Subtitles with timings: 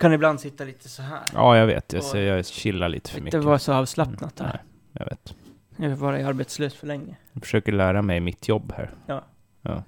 [0.00, 1.20] Kan ibland sitta lite så här.
[1.34, 1.92] Ja, jag vet.
[1.92, 3.44] Jag, så jag chillar lite för Inte mycket.
[3.44, 4.44] vara så avslappnat där.
[4.46, 4.58] Nej,
[4.92, 5.34] jag vet.
[5.76, 7.16] Jag har varit arbetslös för länge.
[7.32, 8.90] Jag försöker lära mig mitt jobb här.
[9.06, 9.24] Ja.
[9.62, 9.82] ja.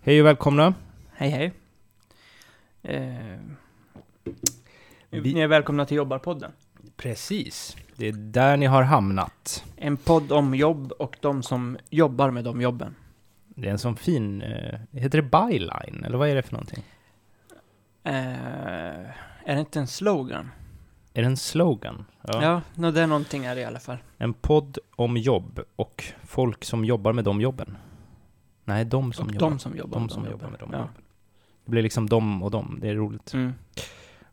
[0.00, 0.74] Hej och välkomna.
[1.12, 1.52] Hej hej.
[2.82, 3.38] Eh,
[5.10, 6.52] Vi- Ni är välkomna till Jobbarpodden.
[6.96, 7.76] Precis.
[7.96, 9.64] Det är där ni har hamnat.
[9.76, 12.94] En podd om jobb och de som jobbar med de jobben.
[13.48, 14.42] Det är en sån fin...
[14.42, 16.04] Eh, heter det byline?
[16.04, 16.84] Eller vad är det för någonting?
[18.04, 18.14] Eh,
[19.44, 20.50] är det inte en slogan?
[21.14, 22.04] Är det en slogan?
[22.22, 23.98] Ja, nå, det är någonting här i alla fall.
[24.18, 27.76] En podd om jobb och folk som jobbar med de jobben.
[28.64, 29.50] Nej, de som och jobbar.
[29.50, 30.78] de som jobbar de som de jobbar med de Ja.
[30.78, 30.94] jobben.
[31.64, 32.78] Det blir liksom de och de.
[32.80, 33.34] Det är roligt.
[33.34, 33.52] Mm.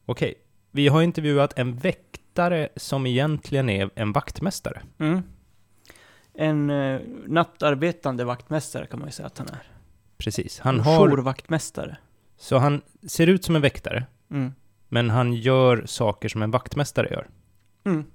[0.06, 0.34] Okej.
[0.72, 4.82] Vi har intervjuat en väktare som egentligen är en vaktmästare.
[4.98, 5.24] Mm.
[6.34, 9.64] En eh, nattarbetande vaktmästare kan man ju säga att han är.
[10.18, 10.60] Precis.
[10.60, 11.10] Han En har...
[11.10, 11.98] Jourvaktmästare.
[12.42, 14.52] Så han ser ut som en väktare, Mm.
[14.90, 17.28] men han gör saker som en vaktmästare gör.
[17.84, 18.06] Mm.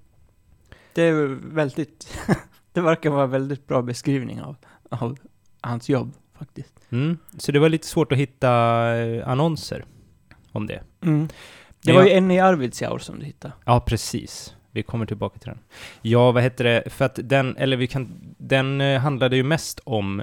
[0.93, 2.19] Det är väldigt...
[2.73, 4.57] det verkar vara en väldigt bra beskrivning av,
[4.91, 5.19] av
[5.61, 6.73] hans jobb faktiskt.
[6.91, 7.19] Mm.
[7.39, 8.51] Så det var lite svårt att hitta
[8.97, 9.85] eh, annonser
[10.53, 10.83] om det.
[11.01, 11.29] Mm.
[11.83, 13.55] Det var ju en i Arvidsjaur som du hittade.
[13.65, 14.55] Ja, precis.
[14.71, 15.59] Vi kommer tillbaka till den.
[16.03, 16.91] Ja, vad heter det?
[16.93, 20.23] För att den, eller vi kan, den eh, handlade ju mest om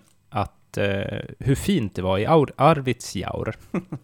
[0.73, 3.55] att eh, hur fint det var i Aur, Arvidsjaur.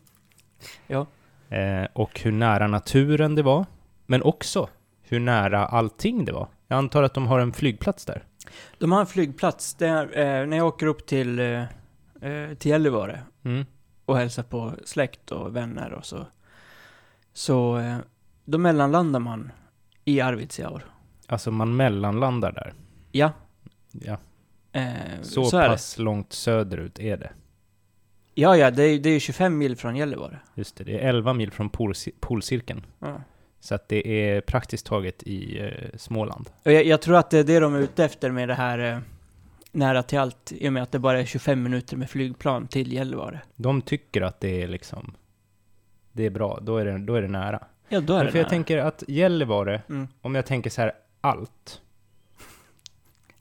[0.88, 1.06] Ja.
[1.50, 3.66] Eh, och hur nära naturen det var.
[4.06, 4.70] Men också
[5.02, 6.48] hur nära allting det var.
[6.67, 8.23] Jag antar att de har en flygplats där.
[8.78, 11.61] De har en flygplats där, eh, när jag åker upp till, eh,
[12.22, 13.66] eh, till Gällivare Mm.
[14.06, 16.26] och hälsar på släkt och vänner och så.
[17.33, 17.98] Så eh,
[18.45, 19.52] då mellanlandar man
[20.06, 20.86] i Arvidsjaur.
[21.28, 22.73] Alltså man mellanlandar där.
[23.11, 23.32] Ja,
[23.92, 24.17] Ja,
[24.71, 24.83] eh,
[25.21, 25.69] så, så, är det.
[25.69, 27.30] pass långt söderut är det.
[28.33, 30.39] Ja, ja, det är, det är 25 mil från Gällivare.
[30.55, 32.85] Just det, det är 11 mil från polci- polcirkeln.
[32.99, 33.21] Ja.
[33.59, 36.49] Så att det är praktiskt taget i eh, Småland.
[36.63, 38.99] Jag, jag tror att det är det de är ute efter med det här eh,
[39.71, 42.93] nära till allt, i och med att det bara är 25 minuter med flygplan till
[42.93, 43.39] Gällivare.
[43.55, 45.13] De tycker att det är liksom,
[46.11, 47.63] det är bra, då är det, då är det nära.
[47.89, 48.49] Ja, då är Men det för jag nära.
[48.49, 50.07] tänker att Gällivare, Mm.
[50.21, 50.91] om jag tänker så här,
[51.21, 51.81] allt.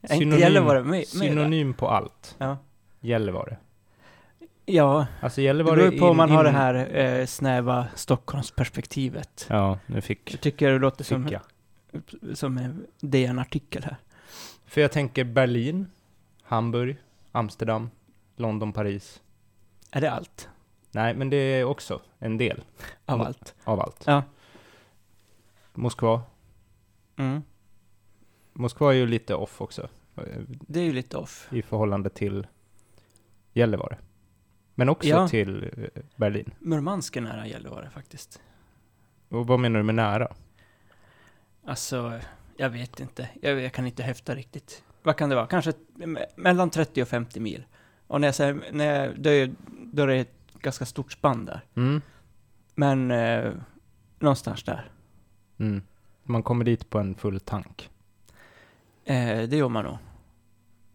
[0.02, 2.34] Inte Gällivare med, med synonym på allt.
[2.38, 2.56] Ja.
[3.00, 3.56] Gällivare.
[4.64, 7.26] Ja, Alltså det Gällivare beror ju på om in- man har in- det här eh,
[7.26, 9.46] snäva Stockholmsperspektivet.
[9.48, 11.40] Ja, nu fick, Jag tycker det låter som, jag.
[12.36, 13.96] som en DN-artikel här.
[14.66, 15.86] För jag tänker Berlin,
[16.42, 16.96] Hamburg,
[17.32, 17.90] Amsterdam,
[18.36, 19.20] London, Paris.
[19.90, 20.48] Är det allt?
[20.90, 22.64] Nej, men det är också en del
[23.06, 23.54] Av allt?
[23.64, 24.02] av allt.
[24.06, 24.22] Ja.
[25.74, 26.22] Moskva.
[27.16, 27.42] Mm.
[28.58, 29.88] Moskva är ju lite off också.
[30.46, 31.48] Det är ju lite off.
[31.52, 32.46] I förhållande till
[33.52, 33.98] Gällivare.
[34.74, 35.28] Men också Ja.
[35.28, 36.54] till eh, Berlin.
[36.58, 38.40] Murmansk är nära Gällivare faktiskt.
[39.28, 40.28] Och vad menar du med nära?
[41.64, 42.20] Alltså,
[42.56, 43.28] jag vet inte.
[43.42, 44.82] Jag, jag kan inte häfta riktigt.
[45.02, 45.46] Vad kan det vara?
[45.46, 47.64] Kanske me- mellan 30 och 50 mil.
[48.06, 49.50] Och när jag säger, när jag, då, är,
[49.92, 51.60] då är det ett ganska stort spann där.
[51.74, 52.00] Mm.
[52.74, 53.52] Men eh,
[54.18, 54.90] någonstans där.
[55.58, 55.82] Mm.
[56.22, 57.90] Man kommer dit på en full tank.
[59.08, 59.98] Eh, det gör man nog.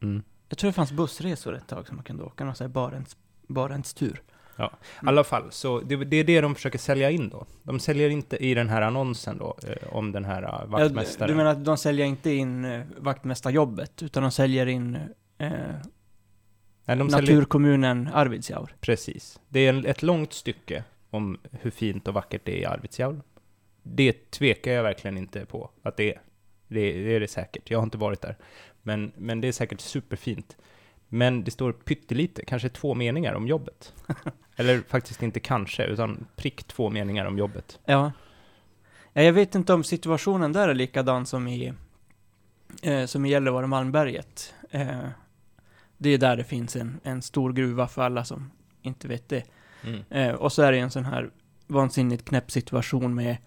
[0.02, 0.24] Mm.
[0.50, 3.18] Jag tror det fanns bussresor ett tag som man kunde åka, någon sån här Barents,
[3.48, 4.22] Barentstur.
[4.58, 4.64] I
[5.06, 7.46] alla fall, så det, det är det de försöker sälja in då.
[7.64, 11.30] De säljer inte i den här annonsen då, eh, om den här eh, Ja, vaktmästaren.
[11.32, 15.08] du menar att de säljer inte in eh, vaktmästarjobbet, utan de säljer in eh,
[15.38, 18.76] Nej, de säljer, naturkommunen Arvidsjaur?
[18.80, 19.40] Precis.
[19.50, 23.22] Det är en, ett långt stycke om hur fint och vackert det är i Arvidsjaur.
[23.84, 26.22] Det tvekar jag verkligen inte på att det är.
[26.74, 27.72] Det, det är det säkert.
[27.72, 28.38] Jag har inte varit där.
[28.82, 30.58] Men, men det är säkert superfint.
[31.10, 33.94] Men det står pyttelite, kanske två meningar om jobbet.
[34.56, 37.80] Eller faktiskt inte kanske, utan prick två meningar om jobbet.
[37.86, 38.12] Ja.
[39.14, 39.22] ja.
[39.22, 41.74] Jag vet inte om situationen där är likadan som i,
[42.82, 44.54] eh, som i Gällivare Malmberget.
[44.72, 45.08] Eh,
[45.98, 48.52] det är där det finns en, en stor gruva för alla som
[48.82, 49.44] inte vet det.
[49.84, 50.04] Mm.
[50.10, 51.30] Eh, och så är det en sån här
[51.68, 53.38] vansinnigt knäpp situation med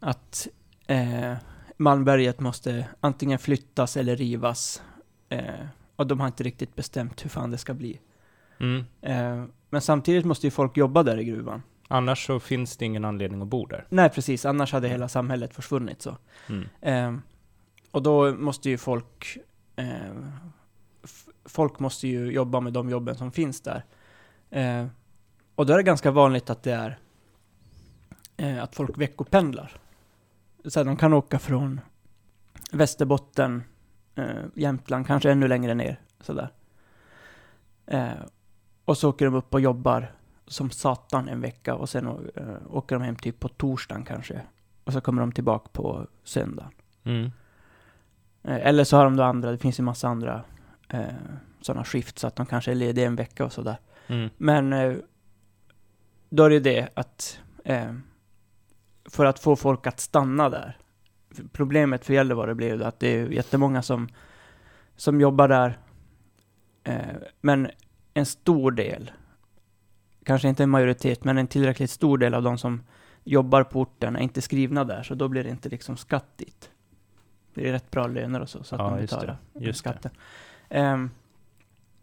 [0.00, 0.48] att
[0.86, 1.32] eh,
[1.76, 4.82] Malmberget måste antingen flyttas eller rivas.
[5.28, 5.66] Eh,
[5.96, 8.00] och de har inte riktigt bestämt hur fan det ska bli.
[8.60, 8.84] Mm.
[9.00, 11.62] Eh, men samtidigt måste ju folk jobba där i gruvan.
[11.88, 13.86] Annars så finns det ingen anledning att bo där.
[13.88, 14.44] Nej, precis.
[14.44, 16.16] Annars hade hela samhället försvunnit så.
[16.48, 16.68] Mm.
[16.80, 17.20] Eh,
[17.90, 19.38] och då måste ju folk...
[19.76, 19.86] Eh,
[21.44, 23.84] folk måste ju jobba med de jobben som finns där.
[24.50, 24.86] Eh,
[25.54, 26.98] och då är det ganska vanligt att det är
[28.36, 29.76] eh, att folk veckopendlar.
[30.64, 31.80] Så här, de kan åka från
[32.72, 33.62] Västerbotten,
[34.14, 36.00] eh, Jämtland, kanske ännu längre ner.
[36.20, 36.48] Sådär.
[37.86, 38.12] Eh,
[38.84, 40.12] och så åker de upp och jobbar
[40.46, 44.40] som satan en vecka och sen uh, åker de hem typ på torsdagen kanske.
[44.84, 46.72] Och så kommer de tillbaka på söndagen.
[47.04, 47.30] Mm.
[48.42, 50.44] Eh, eller så har de då andra, det finns ju massa andra
[50.88, 51.04] eh,
[51.60, 53.76] sådana skift så att de kanske är lediga en vecka och sådär.
[54.06, 54.30] Mm.
[54.36, 54.96] Men eh,
[56.30, 57.92] då är det det att eh,
[59.08, 60.76] för att få folk att stanna där.
[61.52, 64.08] Problemet för Gällivare blev att det är jättemånga som,
[64.96, 65.78] som jobbar där.
[66.84, 66.98] Eh,
[67.40, 67.70] men
[68.14, 69.10] en stor del,
[70.24, 72.82] kanske inte en majoritet, men en tillräckligt stor del av de som
[73.24, 76.70] jobbar på orten är inte skrivna där, så då blir det inte liksom skatt dit.
[77.54, 79.90] Det är rätt bra löner och så, så att Ja, man betalar det, just det.
[79.90, 80.10] skatten.
[80.68, 81.10] Ehm,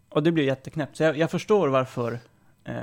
[0.08, 0.96] och det blir jätteknäppt.
[0.96, 2.20] Så jag, jag förstår varför,
[2.64, 2.74] eh,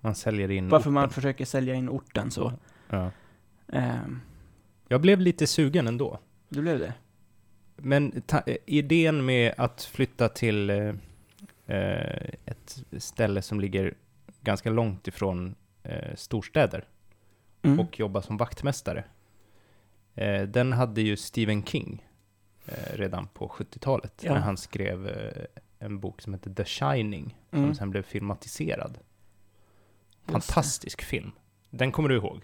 [0.00, 1.12] Man säljer in varför man orten.
[1.14, 2.52] försöker sälja in orten så.
[2.88, 3.10] Ja.
[3.72, 4.20] Ehm,
[4.88, 6.18] Jag blev lite sugen ändå.
[6.48, 6.94] det blev det.
[7.76, 10.94] Men eh, idén med att flytta till eh,
[11.66, 13.94] eh, ett ställe som ligger
[14.40, 16.84] ganska långt ifrån eh, storstäder
[17.62, 17.80] Mm.
[17.80, 19.04] och jobba som vaktmästare.
[20.14, 22.06] Eh, den hade ju Stephen King
[22.66, 24.34] eh, redan på 70-talet Ja.
[24.34, 25.10] när han skrev
[25.78, 27.74] en bok som heter The Shining som Mm.
[27.74, 28.98] sen blev filmatiserad.
[30.26, 31.32] Fantastisk film.
[31.70, 32.40] Den kommer du ihåg?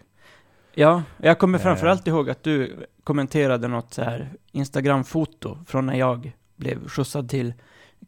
[0.75, 1.63] Ja, jag kommer Eh.
[1.63, 7.55] framförallt ihåg att du kommenterade något så här Instagram-foto från när jag blev skjutsad till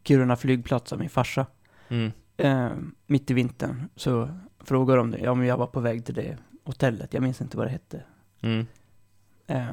[0.03, 1.45] Kiruna flygplats av min farsa.
[1.87, 2.11] Mm.
[2.37, 2.69] Eh,
[3.07, 4.29] mitt i vintern så
[4.59, 7.13] frågade de det, om jag var på väg till det hotellet.
[7.13, 8.03] Jag minns inte vad det hette.
[8.41, 8.65] Mm.
[9.47, 9.67] Eh,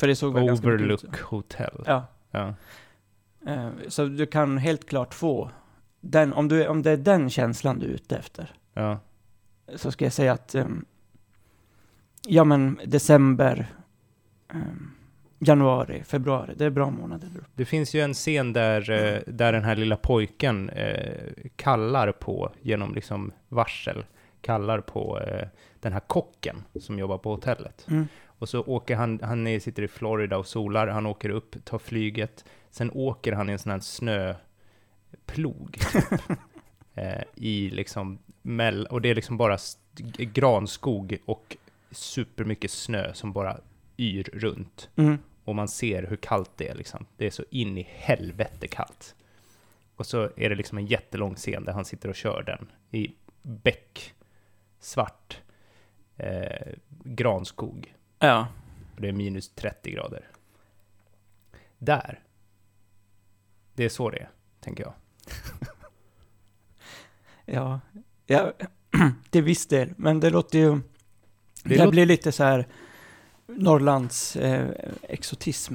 [0.00, 0.84] för det såg väl ganska ut så.
[0.84, 1.82] Overlook Hotel.
[1.86, 2.54] Ja, Ja.
[3.46, 5.50] eh, så du kan helt klart få
[6.00, 8.54] den, om, du, om det är den känslan du är ute efter.
[8.74, 8.98] ja.
[9.76, 10.84] så ska jag säga att ehm,
[12.26, 13.66] ja men december,
[14.52, 14.90] ehm,
[15.38, 17.28] januari, februari, det är bra månader.
[17.54, 21.22] Det finns ju en scen där, eh, där den här lilla pojken eh,
[21.56, 24.04] kallar på, genom liksom varsel,
[24.40, 25.48] kallar på eh,
[25.80, 27.86] den här kocken som jobbar på hotellet.
[27.90, 28.08] Mm.
[28.26, 31.78] Och så åker han, han är, sitter i Florida och solar, han åker upp, tar
[31.78, 35.78] flyget, sen åker han i en sån här snöplog.
[35.92, 36.04] typ,
[36.94, 39.58] eh, I liksom, mell, och det är liksom bara
[40.18, 41.56] granskog och
[41.90, 43.60] supermycket snö som bara
[43.98, 44.90] yr runt.
[44.96, 45.18] Mm.
[45.44, 47.06] Och man ser hur kallt det är liksom.
[47.16, 49.14] Det är så in i helvete kallt.
[49.96, 53.14] Och så är det liksom en jättelång scen där han sitter och kör den i
[53.42, 54.14] bäck,
[54.80, 55.40] svart,
[56.16, 56.72] eh,
[57.04, 57.94] granskog.
[58.18, 58.48] Ja,
[58.94, 60.28] Och det är minus 30 grader.
[61.78, 62.20] Där.
[63.74, 64.30] Det är så det är,
[64.60, 64.92] tänker jag.
[67.54, 67.80] ja,
[68.26, 68.52] ja
[69.30, 70.80] till viss del, men det låter ju,
[71.64, 72.66] det, låter- blir lite så här
[73.46, 74.68] Norrlands eh,
[75.02, 75.74] exotism.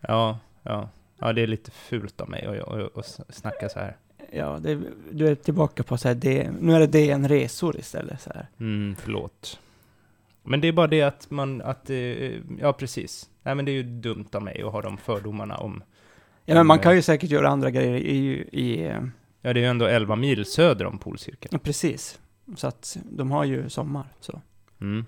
[0.00, 0.88] Ja, ja.
[1.20, 2.62] Ja, det är lite fult av mig
[2.94, 3.96] att- snacka så här.
[4.32, 4.80] Ja, det,
[5.10, 8.46] du är tillbaka på så här, det, nu är det DN Resor istället så här.
[8.60, 9.60] Mm, förlåt.
[10.42, 11.96] Men det är bara det att man, att, eh,
[12.60, 13.30] ja precis.
[13.42, 15.82] Nej men det är ju dumt av mig att ha de fördomarna om,
[16.44, 19.02] Ja, men man kan ju säkert göra andra grejer i, i eh,
[19.42, 21.48] ja det är ju ändå 11 mil söder om polcirkeln.
[21.52, 22.18] ja, precis.
[22.56, 24.40] Så att de har ju sommar, så.
[24.80, 25.04] Mm.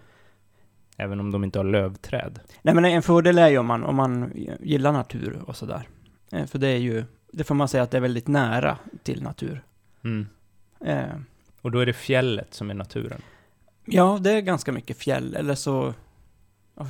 [0.97, 2.41] Även om de inte har lövträd.
[2.63, 5.89] Nej men en fördel är ju om man, om man gillar natur och sådär.
[6.33, 9.23] Eh, För det är ju, det får man säga att det är väldigt nära till
[9.23, 9.63] natur.
[10.05, 10.27] Mm.
[10.81, 11.17] Eh,
[11.61, 13.21] Och då är det fjället som är naturen.
[13.85, 15.95] Ja, det är ganska mycket fjäll, eller så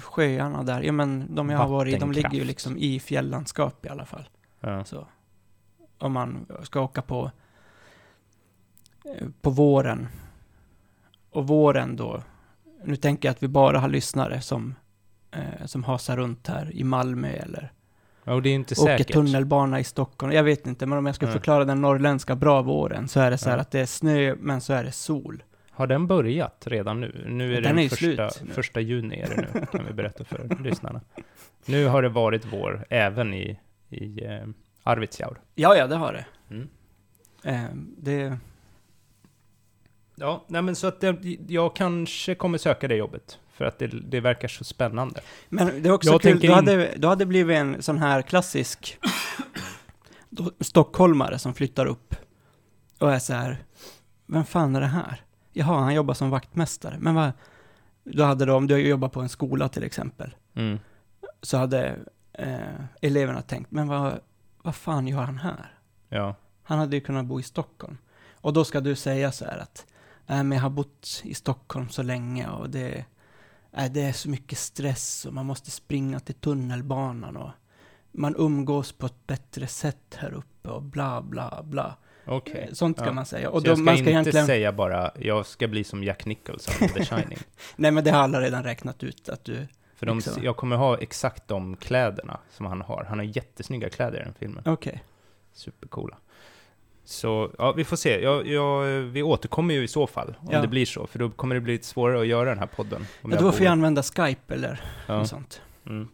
[0.02, 0.82] sjöarna där.
[0.82, 4.04] Ja men de jag har varit i, de ligger ju liksom i fjällandskap i alla
[4.04, 4.28] fall.
[4.60, 4.84] Ja.
[4.84, 5.06] Så
[5.99, 7.30] om man ska åka på
[9.04, 10.08] eh, på våren
[11.30, 12.22] och våren då,
[12.84, 14.75] nu tänker jag att vi bara har lyssnare som
[15.30, 17.72] eh, som hasar runt här i Malmö eller
[18.25, 19.12] Ja, och det är inte åker säkert.
[19.12, 20.32] tunnelbana i Stockholm.
[20.32, 21.32] Jag vet inte, men om jag ska Nej.
[21.32, 23.60] förklara den norrländska bra våren så är det så här Ja.
[23.62, 25.42] att det är snö, men så är det sol.
[25.70, 27.25] Har den börjat redan nu?
[27.28, 30.56] Nu är Den den är första, första juni är det nu, kan vi berätta för
[30.62, 31.00] lyssnarna.
[31.66, 33.58] Nu har det varit vår, även i,
[33.88, 34.46] i eh,
[34.82, 35.40] Arvidsjaur.
[35.54, 36.26] Ja, ja, det har det.
[36.50, 36.68] Mm.
[37.44, 38.38] Eh, det
[40.20, 41.16] Ja, nej men så att det,
[41.48, 43.38] jag kanske kommer söka det jobbet.
[43.52, 45.20] För att det, det verkar så spännande.
[45.48, 48.22] Men det är också Jag kul, du in- hade, du hade blivit en sån här
[48.22, 48.98] klassisk
[50.60, 52.14] stockholmare som flyttar upp
[52.98, 53.56] och är så här,
[54.26, 55.20] vem fan är det här?
[55.52, 56.96] Jaha, han jobbar som vaktmästare.
[56.98, 57.32] Men vad,
[58.04, 60.78] då hade om du jobbar på en skola till exempel, Mm.
[61.42, 61.96] så hade
[62.32, 62.58] eh,
[63.00, 64.20] eleverna tänkt, men vad,
[64.62, 65.74] vad fan gör han här?
[66.08, 66.34] Ja.
[66.62, 67.98] Han hade ju kunnat bo i Stockholm.
[68.32, 69.86] Och då ska du säga så här att,
[70.30, 73.04] nej men jag har bott i Stockholm så länge och det,
[73.70, 77.50] nej, det är så mycket stress och man måste springa till tunnelbanan och
[78.12, 81.96] man umgås på ett bättre sätt här uppe och bla bla bla.
[82.26, 82.66] Okej.
[82.68, 83.12] Eh, Sånt kan Ja.
[83.12, 83.50] man säga.
[83.50, 84.46] Och så då, jag ska man ska inte egentligen...
[84.46, 87.38] säga bara, jag ska bli som Jack Nicholson i The Shining.
[87.76, 89.66] Nej, men det har alla redan räknat ut att du...
[89.94, 90.42] För de, Exakt.
[90.42, 93.04] jag kommer ha exakt de kläderna som han har.
[93.08, 94.62] Han har jättesnygga kläder i den filmen.
[94.66, 95.04] Okej.
[95.52, 96.16] Supercoola.
[97.10, 98.20] Så, ja, vi får se.
[98.22, 100.60] Jag, jag, vi återkommer ju i så fall, om Ja.
[100.60, 101.06] det blir så.
[101.06, 103.06] För då kommer det bli lite svårare att göra den här podden.
[103.22, 105.18] Ja, då får bor- jag använda Skype eller ja.
[105.18, 105.62] något sånt.
[105.86, 106.08] Mm.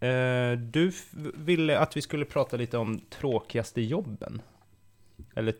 [0.00, 0.92] Eh, du
[1.34, 4.42] ville att vi skulle prata lite om tråkigaste jobben.
[5.34, 5.54] Eller,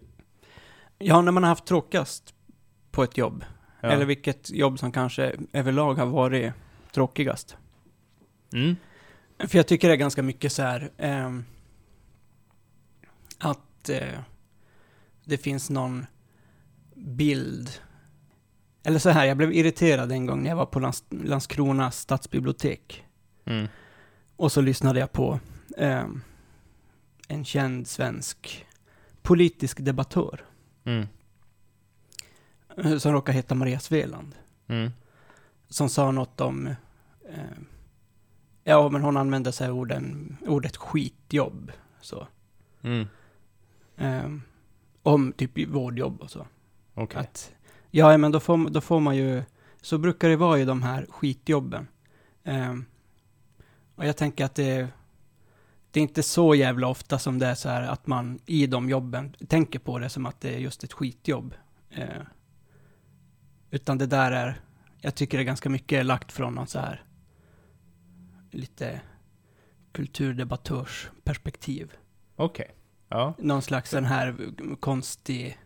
[0.99, 2.35] Ja, när man har haft tråkigast
[2.91, 3.45] på ett jobb.
[3.81, 3.89] ja.
[3.91, 6.53] Eller vilket jobb som kanske överlag har varit
[6.93, 7.57] tråkigast.
[8.53, 8.77] Mm.
[9.49, 11.45] För jag tycker det är ganska mycket så här ehm,
[13.41, 14.21] att eh,
[15.25, 16.07] det finns någon
[16.95, 17.71] bild.
[18.83, 23.05] Eller så här, jag blev irriterad en gång när jag var på Lands Landskrona stadsbibliotek.
[23.45, 23.69] Mm.
[24.37, 25.41] Och så lyssnade jag på
[25.77, 26.21] ehm,
[27.29, 28.67] en känd svensk
[29.23, 30.45] politisk debattör
[30.85, 31.07] Mm.
[32.77, 34.35] eh, som råkar heta Maria Sveland.
[34.67, 34.91] Mm.
[35.69, 36.67] som sa något om,
[37.29, 37.59] eh,
[38.65, 42.27] ja men hon använde sig orden, ordet skitjobb, så.
[42.83, 43.07] Mm.
[44.01, 44.29] Eh,
[45.03, 46.47] om typ vårdjobb och så.
[47.21, 47.55] Att,
[47.91, 49.43] ja men då får, då får man ju,
[49.81, 51.89] så brukar det vara i de här skitjobben.
[52.45, 52.75] Eh,
[53.95, 54.89] och jag tänker att det,
[55.91, 58.89] det är inte så jävla ofta som det är så här att man i de
[58.89, 61.55] jobben tänker på det som att det är just ett skitjobb.
[61.91, 62.23] Eh,
[63.71, 64.61] utan det där är,
[65.01, 67.05] jag tycker det är ganska mycket lagt från någon så här
[68.51, 69.01] lite
[69.93, 71.93] kulturdebattörsperspektiv.
[72.37, 72.75] Okej.
[73.11, 73.35] Ja.
[73.39, 74.37] Någon slags den här
[74.81, 75.59] konstig,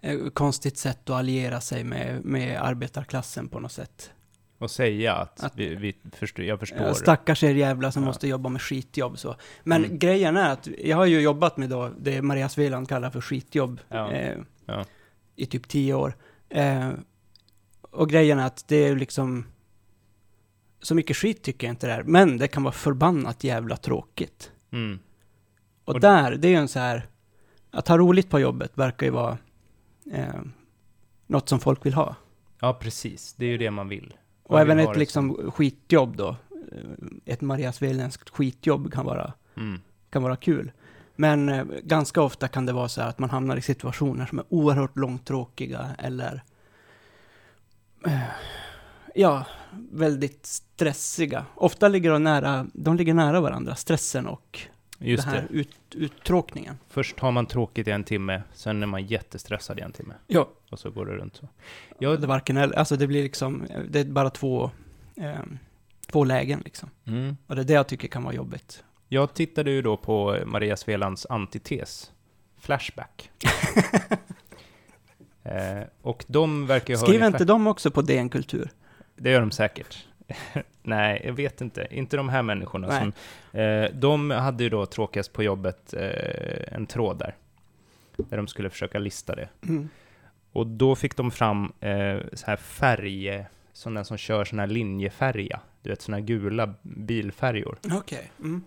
[0.00, 4.10] eh, konstigt sätt att alliera sig med, med arbetarklassen på något sätt.
[4.58, 6.92] Och säga att, Att- vi, vi förstår, jag förstår.
[6.92, 8.06] Stackars er jävla som Ja.
[8.06, 9.36] måste jobba med skitjobb så.
[9.64, 9.98] Men Mm.
[9.98, 13.80] grejen är att jag har ju jobbat med då det Maria Sveland kallar för skitjobb
[13.88, 14.12] Ja.
[14.12, 14.84] eh, Ja.
[15.36, 16.16] i typ tio år.
[16.48, 16.90] Eh,
[17.90, 19.46] och grejen är att det är liksom
[20.82, 24.52] så mycket skit tycker jag inte det är, men det kan vara förbannat jävla tråkigt.
[24.72, 24.98] Mm.
[25.84, 27.06] Och, Och- där, det är ju en så här,
[27.70, 29.38] att ha roligt på jobbet verkar ju vara
[30.12, 30.40] eh,
[31.26, 32.14] något som folk vill ha.
[32.60, 33.34] Ja, precis.
[33.34, 34.16] Det är ju det man vill.
[34.42, 36.28] Och Man även ett liksom skitjobb då,
[36.72, 39.80] eh, ett Maria Svelenskt skitjobb kan vara, som- Mm.
[40.10, 40.72] kan vara kul.
[41.16, 44.38] Men eh, ganska ofta kan det vara så här att man hamnar i situationer som
[44.38, 46.42] är oerhört långtråkiga eller
[48.06, 48.20] eh,
[49.14, 49.44] ja,
[49.90, 51.46] väldigt stressiga.
[51.54, 54.60] Ofta ligger de nära, de ligger nära varandra, stressen och
[55.00, 55.54] Just den här det.
[55.54, 56.78] Ut, uttråkningen.
[56.88, 60.14] Först har man tråkigt i en timme, sen är man jättestressad i en timme.
[60.26, 61.48] Ja, Och så går det runt så.
[61.98, 64.70] Ja, det varken eller, alltså det blir liksom, det är bara två,
[65.16, 65.40] eh,
[66.06, 66.90] två lägen liksom.
[67.06, 67.36] Mm.
[67.46, 68.84] Och det är det jag tycker kan vara jobbigt.
[69.08, 72.12] Jag tittade ju då på Maria Svelands antites,
[72.58, 73.30] Flashback.
[75.42, 78.70] eh, och de verkar ju ha Skriver inte de också på DN Kultur?
[79.16, 80.06] Det gör de säkert.
[80.82, 81.86] Nej, jag vet inte.
[81.90, 82.98] Inte de här människorna Nej.
[82.98, 83.12] som...
[83.60, 87.36] Eh, de hade ju då tråkigast på jobbet eh, en tråd där.
[88.16, 89.48] Där de skulle försöka lista det.
[89.68, 89.88] Mm.
[90.52, 94.66] Och då fick de fram eh, så här färg, som den som kör sån här
[94.66, 95.60] linjefärja.
[95.82, 97.78] Du vet, såna här gula bilfärjor.
[97.92, 98.30] Okej.
[98.38, 98.62] Mm.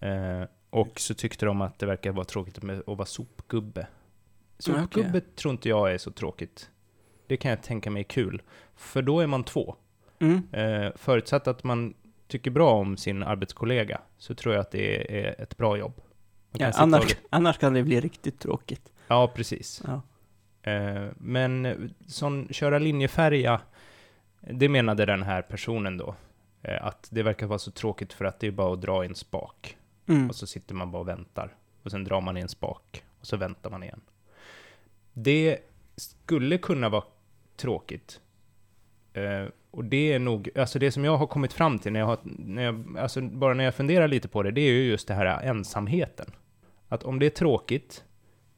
[0.00, 3.86] Eh, och så tyckte de att det verkar vara tråkigt med att vara sopgubbe.
[4.58, 6.70] Sopgubbe tror inte jag är så tråkigt.
[7.26, 8.42] Det kan jag tänka mig är kul.
[8.76, 9.76] För då är man två.
[10.18, 10.42] Mm.
[10.52, 11.94] Eh, förutsatt att man
[12.26, 16.00] tycker bra om sin arbetskollega, så tror jag att det är ett bra jobb.
[16.52, 18.92] Ja, annars, annars kan det bli riktigt tråkigt.
[19.08, 19.82] Ja, precis.
[19.86, 20.02] Ja.
[20.70, 23.60] Eh, men eh, som köra linjefärja,
[24.40, 26.14] det menade den här personen då.
[26.62, 29.06] Eh, att det verkar vara så tråkigt för att det är bara att dra i
[29.06, 29.76] en spak.
[30.06, 30.28] Mm.
[30.28, 31.56] Och så sitter man bara och väntar.
[31.82, 33.02] Och sen drar man i en spak.
[33.20, 34.00] Och så väntar man igen.
[35.12, 35.58] Det
[35.96, 37.04] skulle kunna vara
[37.56, 38.20] tråkigt.
[39.24, 42.06] Eh, och det är nog, alltså det som jag har kommit fram till när jag
[42.06, 45.08] har, när jag, alltså bara när jag funderar lite på det, det är ju just
[45.08, 46.30] det här ensamheten.
[46.88, 48.04] Att om det är tråkigt,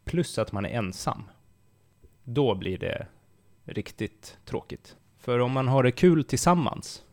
[0.04, 1.22] plus att man är ensam,
[2.24, 3.06] då blir det
[3.64, 4.96] riktigt tråkigt.
[5.18, 7.04] För om man har det kul tillsammans,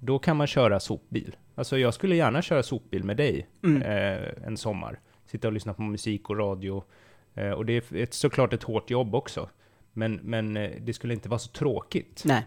[0.00, 1.36] då kan man köra sopbil.
[1.54, 3.82] Alltså jag skulle gärna köra sopbil med dig Mm.
[3.82, 5.00] eh, en sommar.
[5.26, 6.84] Sitta och lyssna på musik och radio.
[7.34, 9.48] Eh, och det är ett, såklart ett hårt jobb också.
[9.92, 12.22] Men, men eh, det skulle inte vara så tråkigt.
[12.24, 12.44] Nej.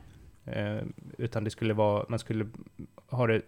[0.54, 0.84] Eh,
[1.18, 2.48] utan det skulle vara, man skulle
[3.08, 3.42] ha det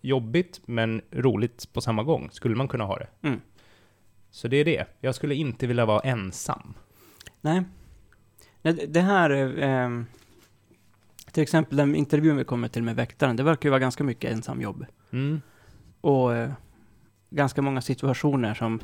[0.00, 2.28] jobbigt men roligt på samma gång.
[2.32, 3.08] Skulle man kunna ha det.
[3.22, 3.40] Mm.
[4.30, 4.86] Så det är det.
[5.00, 6.74] Jag skulle inte vilja vara ensam.
[7.40, 7.62] Nej.
[8.88, 10.06] Det här, eh, ehm,
[11.32, 14.32] till exempel den intervjun vi kommer till med väktaren, det verkar ju vara ganska mycket
[14.32, 14.86] ensamjobb.
[15.10, 15.40] Mm.
[16.00, 16.52] Och eh,
[17.30, 18.80] ganska många situationer som,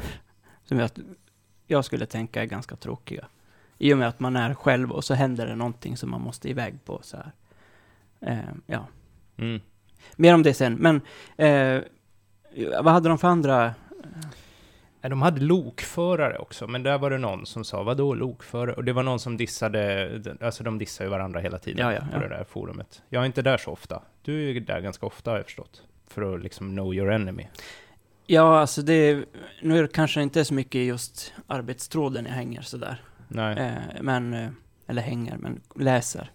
[0.65, 0.91] som jag,
[1.67, 3.27] jag skulle tänka är ganska tråkiga.
[3.79, 6.49] I och med att man är själv och så händer det någonting som man måste
[6.49, 7.33] iväg på så här.
[8.21, 8.87] Eh, ja,
[9.39, 9.61] Mm.
[10.17, 10.75] mer om det sen.
[10.75, 11.01] Men
[11.37, 11.83] eh,
[12.83, 13.75] vad hade de för andra?
[15.03, 18.75] Nej, De hade lokförare också, men där var det någon som sa vadå lokförare?
[18.75, 22.01] Och det var någon som dissade, alltså de dissar ju varandra hela tiden Ja, ja,
[22.01, 22.19] på ja.
[22.19, 23.03] det där forumet.
[23.09, 24.03] Jag är inte där så ofta.
[24.23, 25.83] Du är ju där ganska ofta har jag förstått.
[26.07, 27.47] För att liksom know your enemy.
[28.27, 29.25] Ja, alltså det,
[29.63, 33.03] nu är det kanske inte så mycket just arbetstråden jag hänger sådär.
[33.29, 33.59] Nej.
[33.59, 34.49] Eh, men, eh,
[34.87, 36.31] eller hänger, men läser.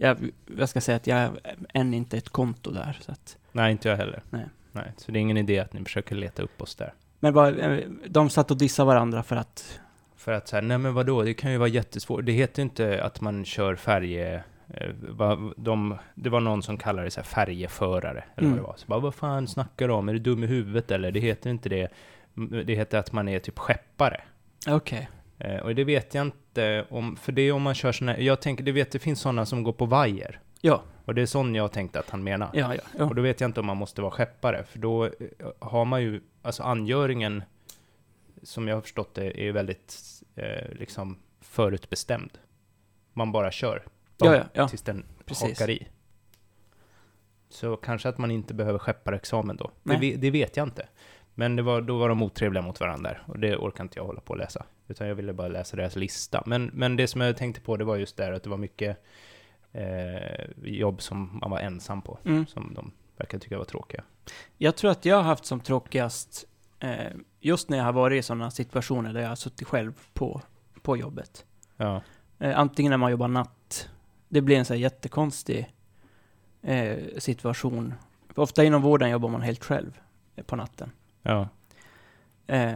[0.00, 1.32] Jag, jag ska säga att jag är
[1.74, 2.98] än inte ett konto där.
[3.00, 4.22] Så att, Nej, inte jag heller.
[4.30, 4.44] Nej.
[4.72, 4.92] Nej.
[4.96, 6.92] Så det är ingen idé att ni försöker leta upp oss där.
[7.20, 9.80] men vad, eh, de satt och dissade varandra för att...
[10.16, 12.24] För att säga, nej men vadå, det kan ju vara jättesvårt.
[12.26, 14.42] Det heter inte att man kör färje...
[14.74, 14.90] Eh,
[15.56, 18.50] de, det var någon som kallade det så här färjeförare, eller Mm.
[18.50, 18.74] vad det var.
[18.76, 20.08] Så bara, vad fan snackar du om?
[20.08, 21.12] Är du dum i huvudet eller?
[21.12, 21.88] Det heter inte det.
[22.64, 24.20] Det heter att man är typ skeppare.
[24.68, 25.08] Okej.
[25.38, 28.40] Eh, och det vet jag inte om, för det är om man kör såna, jag
[28.40, 30.40] tänker, det vet, det finns sådana som går på vajer.
[30.60, 32.50] Ja, Och det är sån jag tänkte att han menar.
[32.52, 32.80] ja, ja.
[32.98, 33.04] ja.
[33.04, 35.10] Och då vet jag inte om man måste vara skeppare, för då eh,
[35.58, 37.42] har man ju, alltså angöringen,
[38.42, 39.96] som jag har förstått det, är ju väldigt
[40.36, 42.38] eh, liksom förutbestämd.
[43.12, 43.82] Man bara kör.
[44.18, 44.68] Ja, ja, ja.
[44.68, 45.60] Tills den Precis.
[45.60, 45.88] hakar i.
[47.50, 49.70] Så kanske att man inte behöver skepparexamen då.
[49.82, 50.88] Det, det vet jag inte.
[51.38, 54.32] Men var, då var de otrevliga mot varandra och det orkar inte jag hålla på
[54.32, 54.66] att läsa.
[54.88, 56.42] Utan jag ville bara läsa deras lista.
[56.46, 59.04] Men, men det som jag tänkte på, det var just där att det var mycket
[59.72, 62.46] eh, jobb som man var ensam på, Mm.
[62.46, 64.04] som de verkar tycka var tråkiga.
[64.56, 66.44] Jag tror att jag har haft som tråkigast
[66.80, 70.42] eh, just när jag har varit i sådana situationer där jag har suttit själv på,
[70.82, 71.44] på jobbet.
[71.76, 72.02] Ja.
[72.38, 73.88] Eh, antingen när man jobbar natt.
[74.28, 75.74] Det blir en så här jättekonstig
[76.62, 77.94] eh, situation.
[78.34, 80.00] För ofta inom vården jobbar man helt själv
[80.36, 80.90] eh, på natten.
[81.22, 81.48] Ja.
[82.46, 82.74] Eh,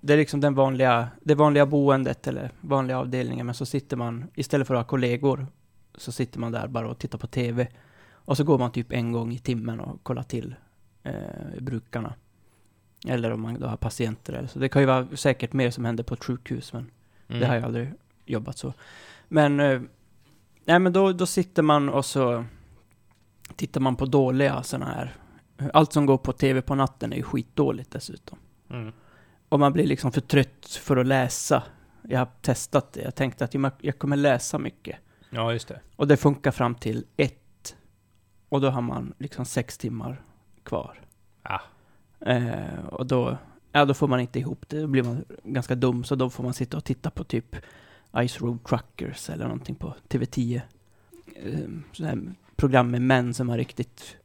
[0.00, 4.24] det är liksom den vanliga, det vanliga boendet eller vanliga avdelningen, men så sitter man,
[4.34, 5.46] istället för att ha kollegor,
[5.94, 7.68] så sitter man där bara och tittar på TV.
[8.12, 10.54] Och så går man typ en gång i timmen och kollar till
[11.02, 11.14] eh,
[11.60, 12.14] brukarna.
[13.08, 14.58] Eller om man då har patienter eller så.
[14.58, 16.90] Det kan ju vara säkert mer som händer på ett sjukhus, men
[17.28, 17.40] Mm.
[17.40, 17.92] det har jag aldrig
[18.26, 18.72] jobbat så.
[19.28, 19.80] Men, eh,
[20.64, 22.44] nej men då, då sitter man och så
[23.56, 25.14] tittar man på dåliga sådana här.
[25.72, 28.38] Allt som går på TV på natten är ju skitdåligt dessutom.
[28.70, 28.92] Mm.
[29.48, 31.62] Och man blir liksom för trött för att läsa.
[32.02, 33.02] Jag har testat det.
[33.02, 34.96] Jag tänkte att jag kommer läsa mycket.
[35.30, 35.80] Ja, just det.
[35.96, 37.76] Och det funkar fram till ett.
[38.48, 40.22] Och då har man liksom sex timmar
[40.62, 41.00] kvar.
[41.42, 41.60] Ah.
[42.20, 43.38] Eh, och då,
[43.72, 44.80] ja, då får man inte ihop det.
[44.80, 46.04] Då blir man ganska dum.
[46.04, 47.56] Så då får man sitta och titta på typ
[48.28, 50.60] Ice Road Truckers eller någonting på TV10.
[51.36, 52.16] Eh,
[52.56, 54.16] program med män som har riktigt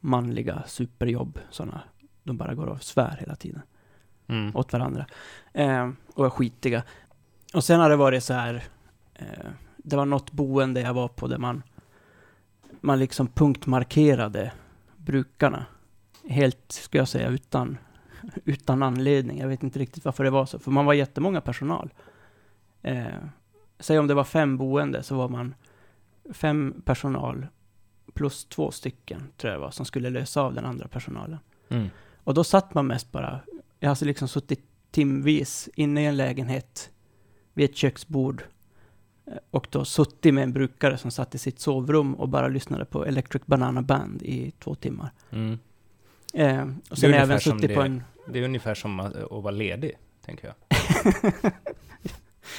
[0.00, 1.38] manliga superjobb.
[1.50, 1.80] Sådana.
[2.22, 3.62] De bara går och svär hela tiden
[4.30, 4.56] Mm.
[4.56, 5.06] åt varandra.
[5.52, 6.82] Eh, och är skitiga.
[7.54, 8.64] Och sen har det varit så här,
[9.14, 11.62] eh, det var något boende jag var på där man,
[12.80, 14.52] man liksom punktmarkerade
[14.96, 15.66] brukarna.
[16.28, 17.78] Helt, ska jag säga, utan,
[18.44, 19.38] utan anledning.
[19.38, 21.94] Jag vet inte riktigt varför det var så, för man var jättemånga personal.
[22.82, 23.06] Eh,
[23.78, 25.54] säg om det var fem boende så var man
[26.32, 27.46] fem personal
[28.14, 31.38] plus två stycken, tror jag det var, som skulle lösa av den andra personalen.
[31.68, 31.88] Mm.
[32.24, 33.40] Och då satt man mest bara,
[33.80, 36.90] jag har alltså liksom suttit timvis inne i en lägenhet
[37.54, 38.42] vid ett köksbord
[39.26, 42.84] eh, och då suttit med en brukare som satt i sitt sovrum och bara lyssnade
[42.84, 45.10] på Electric Banana Band i två timmar.
[45.30, 45.58] Mm.
[46.34, 48.02] Eh, och Det är sen även suttit på det- en...
[48.28, 49.92] Det är ungefär som att, att vara ledig,
[50.24, 50.54] tänker jag.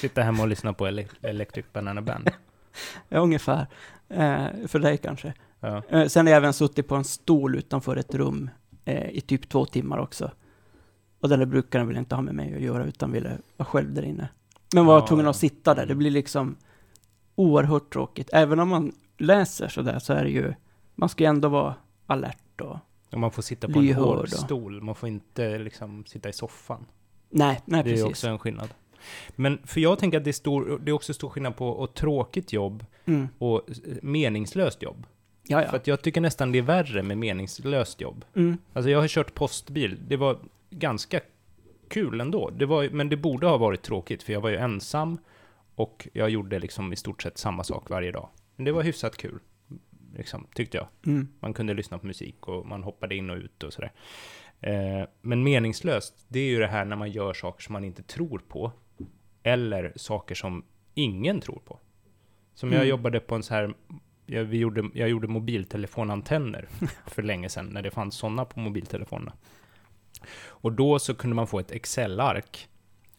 [0.01, 2.29] Sitta hemma och lyssna på Ele- Electric Banana Band.
[3.09, 3.67] Ja, ungefär.
[4.09, 5.33] Eh, för dig kanske.
[5.59, 5.81] Ja.
[5.89, 8.49] Eh, sen har jag även suttit på en stol utanför ett rum
[8.85, 10.31] eh, i typ två timmar också.
[11.19, 13.93] Och den där brukaren ville inte ha med mig att göra utan ville vara själv
[13.93, 14.29] där inne.
[14.73, 15.85] Men var Ja, tvungen att sitta där.
[15.85, 16.55] Det blir liksom
[17.35, 18.29] oerhört tråkigt.
[18.33, 20.53] Även om man läser sådär så är det ju,
[20.95, 22.77] man ska ju ändå vara alert och
[23.11, 26.85] Och man får sitta på en hård stol, man får inte liksom sitta i soffan.
[27.29, 28.09] Nej, nej det är precis.
[28.09, 28.69] också en skillnad.
[29.35, 31.93] Men för jag tänker att det är, stor, det är också stor skillnad på ett
[31.93, 33.27] tråkigt jobb Mm.
[33.37, 35.05] och eh, meningslöst jobb.
[35.43, 38.25] Ja, För att jag tycker nästan det är värre med meningslöst jobb.
[38.35, 38.57] Mm.
[38.73, 40.37] Alltså jag har kört postbil, det var
[40.69, 41.19] ganska
[41.89, 42.49] kul ändå.
[42.49, 45.17] Det var, men det borde ha varit tråkigt, för jag var ju ensam
[45.75, 48.29] och jag gjorde liksom i stort sett samma sak varje dag.
[48.55, 49.39] Men det var hyfsat kul,
[50.15, 50.87] liksom, tyckte jag.
[51.05, 51.27] Mm.
[51.39, 53.91] Man kunde lyssna på musik och man hoppade in och ut och sådär.
[54.61, 58.03] Eh, men meningslöst, det är ju det här när man gör saker som man inte
[58.03, 58.71] tror på.
[59.43, 61.79] Eller saker som ingen tror på.
[62.53, 62.89] Som jag Mm.
[62.89, 63.73] jobbade på en så här,
[64.25, 66.67] jag, vi gjorde, jag gjorde mobiltelefonantenner
[67.07, 69.33] för länge sedan, när det fanns sådana på mobiltelefonerna.
[70.47, 72.67] Och då så kunde man få ett Excel-ark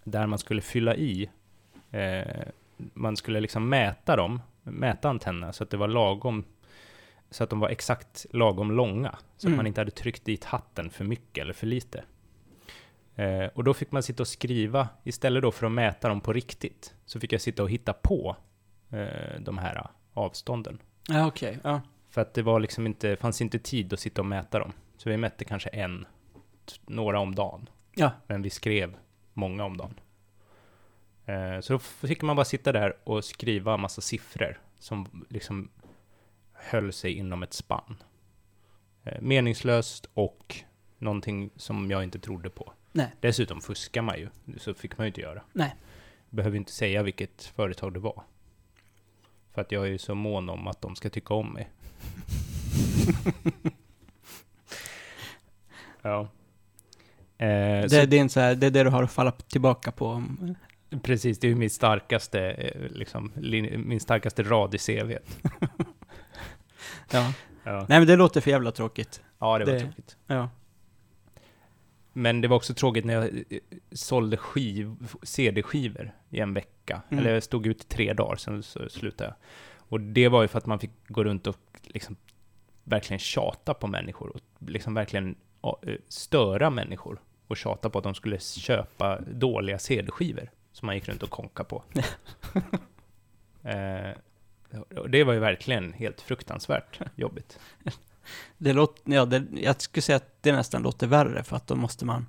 [0.05, 1.31] där man skulle fylla i,
[1.91, 2.43] eh,
[2.77, 6.45] man skulle liksom mäta dem, mäta antennerna så att det var lagom,
[7.31, 9.55] så att de var exakt lagom långa, så Mm.
[9.55, 12.05] att man inte hade tryckt dit hatten för mycket eller för lite.
[13.21, 16.33] Eh, och då fick man sitta och skriva, istället då för att mäta dem på
[16.33, 18.37] riktigt, så fick jag sitta och hitta på
[18.91, 20.79] eh, de här avstånden.
[21.09, 21.59] Ja, okej.
[21.65, 21.81] Ja.
[22.11, 24.73] För att det var liksom inte, fanns inte tid att sitta och mäta dem.
[24.97, 26.07] Så vi mätte kanske en,
[26.87, 27.69] några om dagen.
[27.95, 28.11] Ja.
[28.27, 28.97] Men vi skrev
[29.33, 30.01] många om dagen.
[31.27, 35.71] Eh, så då fick man bara sitta där och skriva massa siffror som liksom
[36.53, 37.97] höll sig inom ett spann.
[39.05, 40.57] Eh, meningslöst och
[40.99, 42.73] någonting som jag inte trodde på.
[42.93, 43.13] Nej.
[43.21, 45.43] Dessutom fuskar man ju, så fick man ju inte göra.
[45.53, 45.75] Nej.
[46.31, 48.23] Behöver inte säga vilket företag det var.
[49.55, 51.71] För att jag är ju så mån om att de ska tycka om mig.
[56.03, 56.21] ja.
[57.39, 60.25] Eh, Det, det, är så här, det är det du har att falla tillbaka på.
[60.91, 65.13] så, precis, det är ju min starkaste, eh, liksom, lin- min starkaste rad i CV.
[67.13, 67.33] Ja.
[67.65, 69.23] Ja, Nej, men det låter för jävla tråkigt.
[69.39, 70.17] ja det var det- tråkigt.
[70.27, 70.49] Ja.
[72.13, 73.59] Men det var också tråkigt när jag eh,
[73.93, 77.03] sålde skiv, CD-skivor i en vecka.
[77.09, 77.19] Mm.
[77.19, 79.35] Eller jag stod ut i tre dagar, sen så slutade jag.
[79.79, 82.17] Och det var ju för att man fick gå runt och liksom
[82.85, 88.15] verkligen tjata på människor och liksom verkligen eh, störa människor och tjata på att de
[88.15, 91.83] skulle köpa dåliga CD-skivor som man gick runt och konka på.
[93.63, 94.11] eh,
[94.97, 97.59] och det var ju verkligen helt fruktansvärt jobbigt.
[98.59, 101.75] Det låter, ja, det, jag skulle säga att det nästan låter värre för att då
[101.77, 102.27] måste man,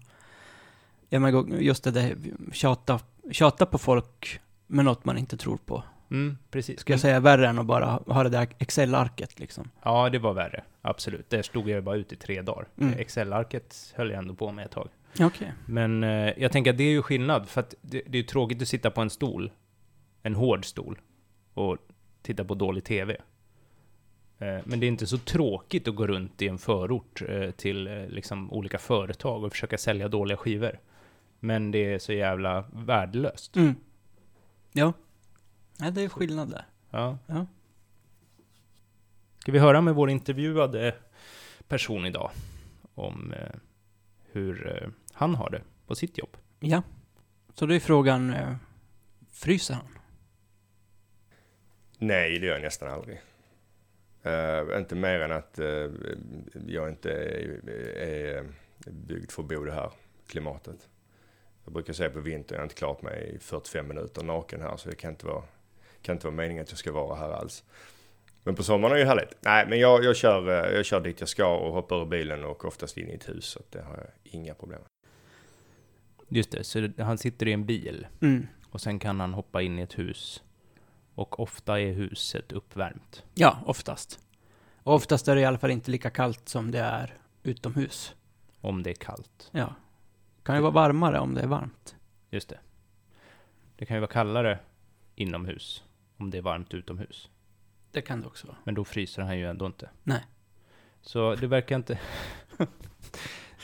[1.10, 2.16] ja men just det där,
[2.52, 3.00] tjata,
[3.32, 5.84] tjata på folk med något man inte tror på.
[6.12, 6.80] Mm, precis.
[6.80, 9.70] Ska jag säga värre än att bara ha- det där Excel-arket liksom.
[9.84, 10.64] Ja, det var värre.
[10.82, 11.30] Absolut.
[11.30, 12.68] Där stod jag bara ute i tre dagar.
[12.78, 13.00] Mm.
[13.00, 14.90] Excel-arket höll jag ändå på med ett tag.
[15.20, 15.54] Okej.
[15.66, 18.28] Men eh, jag tänker att det är ju skillnad, för att det, det är ju
[18.28, 19.52] tråkigt att sitta på en stol,
[20.24, 21.00] en hård stol,
[21.54, 21.78] och
[22.22, 23.18] titta på dålig TV.
[24.42, 27.88] Eh, men det är inte så tråkigt att gå runt i en förort eh, till
[27.88, 30.80] eh, liksom olika företag och försöka sälja dåliga skivor.
[31.40, 33.56] Men det är så jävla värdelöst.
[33.56, 33.76] Mm.
[34.72, 34.94] Ja.
[35.80, 36.66] Nej, det är skillnad där.
[36.90, 37.18] Ja.
[37.28, 37.46] Ja.
[39.40, 40.96] Ska vi höra med vår intervjuade
[41.68, 42.32] person idag
[42.96, 43.34] om
[44.32, 46.38] hur han har det på sitt jobb?
[46.60, 46.84] Ja.
[47.54, 48.36] Så då är frågan,
[49.32, 49.88] fryser han?
[51.98, 53.22] Nej, det gör jag nästan aldrig.
[54.24, 55.90] Eh, inte mer än att eh,
[56.68, 58.46] jag inte är, är
[58.92, 59.92] byggd för att bo det här
[60.28, 60.88] klimatet.
[61.64, 64.78] Jag brukar säga på vintern, jag har inte klart mig i 45 minuter naken här,
[64.78, 65.44] så det kan inte vara,
[66.02, 67.64] kan inte vara meningen att jag ska vara här alls.
[68.44, 69.36] Men på sommaren är det ju härligt.
[69.40, 72.44] Nej, men jag, jag, kör, eh, jag kör dit jag ska och hoppar ur bilen
[72.46, 74.90] och oftast in i ett hus, så det har jag inga problem med.
[76.38, 78.48] Just det, så han sitter i en bil Mm.
[78.72, 80.44] och sen kan han hoppa in i ett hus.
[81.22, 83.24] Och ofta är huset uppvärmt.
[83.34, 84.20] Ja, oftast.
[84.84, 88.16] Och oftast är det i alla fall inte lika kallt som det är utomhus.
[88.62, 89.50] Om det är kallt.
[89.52, 89.76] Ja.
[90.44, 91.96] Kan ju vara varmare om det är varmt.
[92.30, 92.60] Just det.
[93.76, 94.60] Det kan ju vara kallare
[95.16, 95.84] inomhus
[96.18, 97.30] om det är varmt utomhus.
[97.92, 98.58] Det kan det också vara.
[98.64, 99.90] Men då fryser han ju ändå inte.
[100.04, 100.26] Nej.
[101.02, 102.00] Så det verkar inte...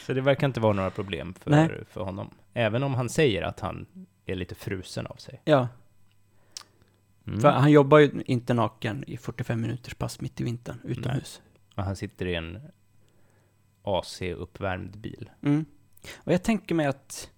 [0.06, 1.68] så det verkar inte vara några problem Nej.
[1.68, 2.30] för, för honom.
[2.54, 5.42] Även om han säger att han är lite frusen av sig.
[5.46, 5.68] Ja,
[7.28, 7.40] Mm.
[7.40, 11.42] för han jobbar ju inte naken i 45 minuters pass mitt i vintern utomhus.
[11.76, 12.60] Och han sitter i en
[13.84, 15.30] AC-uppvärmd bil.
[15.42, 15.66] Mm.
[16.18, 17.32] Och jag tänker mig att,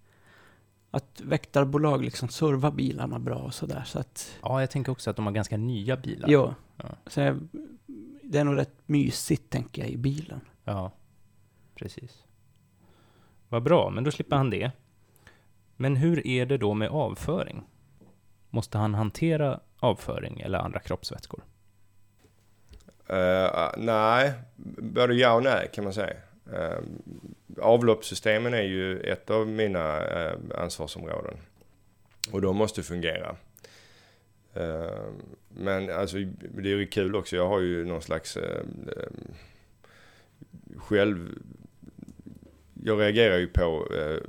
[0.91, 3.84] att väktarbolag liksom servar bilarna bra och sådär.
[3.86, 6.30] Så att, Ja, jag tänker också att de har ganska nya bilar.
[6.30, 6.54] jo.
[6.78, 6.89] Ja.
[7.08, 7.47] Så jag,
[8.23, 10.41] det är nog rätt mysigt, tänker jag, i bilen.
[10.63, 10.91] Ja,
[11.75, 12.23] precis.
[13.49, 14.71] Vad bra, men då slipper han det.
[15.75, 17.63] Men hur är det då med avföring?
[18.49, 21.43] Måste han hantera avföring eller andra kroppsvätskor?
[23.09, 24.33] Uh, nej,
[24.77, 26.15] både ja och nej kan man säga.
[26.53, 26.79] Uh,
[27.61, 31.37] avloppssystemen är ju ett av mina uh, ansvarsområden.
[32.31, 33.35] Och de måste fungera.
[34.57, 35.11] Uh,
[35.49, 37.35] men alltså, det är ju kul också.
[37.35, 38.37] Jag har ju någon slags
[40.77, 41.29] själv...
[42.83, 44.19] Jag reagerar ju på uh,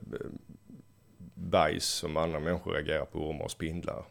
[1.34, 4.04] bajs som andra människor reagerar på ormar och spindlar.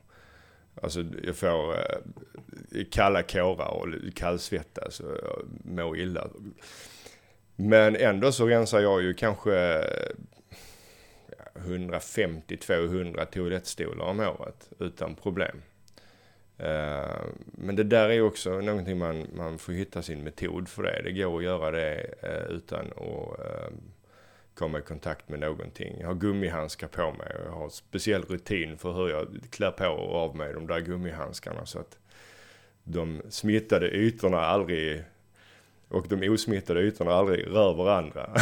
[0.82, 6.28] Alltså jag får eh, kalla kårar och kallsvettas alltså, och mår illa.
[7.56, 9.84] Men ändå så rensar jag ju kanske
[11.54, 15.62] 150-200 toalettstolar om året utan problem.
[16.58, 20.84] Eh, men det där är ju också någonting man, man får hitta sin metod för
[20.84, 21.02] det.
[21.04, 23.40] Det går att göra det eh, utan att
[24.60, 25.96] komma i kontakt med någonting.
[26.00, 29.86] Jag har gummihandskar på mig och jag har speciell rutin för hur jag klär på
[29.86, 31.98] och av mig de där gummihandskarna så att
[32.84, 35.04] de smittade ytorna aldrig
[35.88, 38.30] och de osmittade ytorna aldrig rör varandra.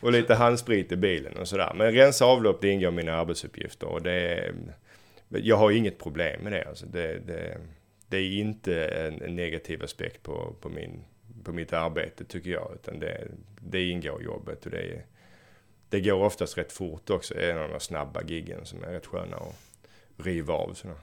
[0.00, 1.72] och lite handsprit i bilen och sådär.
[1.76, 4.54] Men rensa avlopp det ingår i mina arbetsuppgifter och det är,
[5.28, 6.68] jag har inget problem med det.
[6.68, 7.58] Alltså det, det,
[8.08, 11.04] det är inte en, en negativ aspekt på, på, min,
[11.44, 12.70] på mitt arbete tycker jag.
[12.74, 13.28] Utan det,
[13.60, 15.02] det ingår i jobbet och det,
[15.88, 17.34] det går oftast rätt fort också.
[17.34, 19.56] Det är en av de snabba giggen som är rätt sköna att
[20.16, 20.74] riva av.
[20.74, 20.96] Sådär.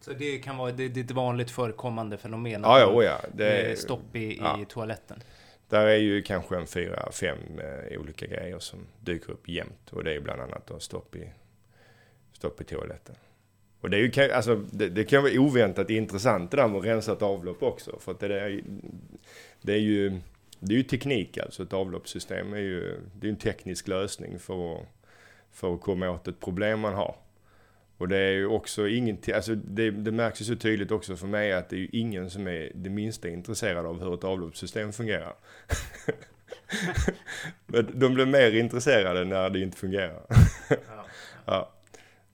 [0.00, 2.60] Så det kan vara det, det är ett vanligt förekommande fenomen?
[2.62, 3.20] Ja, ja, oh ja.
[3.32, 4.62] Det är stopp i, ja.
[4.62, 5.22] i toaletten?
[5.68, 9.92] Där är ju kanske en fyra, fem eh, olika grejer som dyker upp jämt.
[9.92, 11.32] Och det är bland annat då stopp i,
[12.32, 13.14] stopp i toaletten.
[13.84, 17.22] Och det, är ju, alltså, det, det kan vara oväntat intressant det där med rensat
[17.22, 17.98] avlopp också.
[18.00, 18.62] För att det, är,
[19.62, 20.20] det är ju
[20.60, 21.62] det är ju teknik alltså.
[21.62, 24.86] Ett avloppssystem är ju det är en teknisk lösning för,
[25.52, 27.16] för att komma åt ett problem man har.
[27.98, 31.26] Och det är ju också ingenting, alltså det, det märks ju så tydligt också för
[31.26, 34.92] mig att det är ju ingen som är det minsta intresserad av hur ett avloppssystem
[34.92, 35.34] fungerar.
[37.66, 40.22] Men de blir mer intresserade när det inte fungerar.
[41.44, 41.70] ja.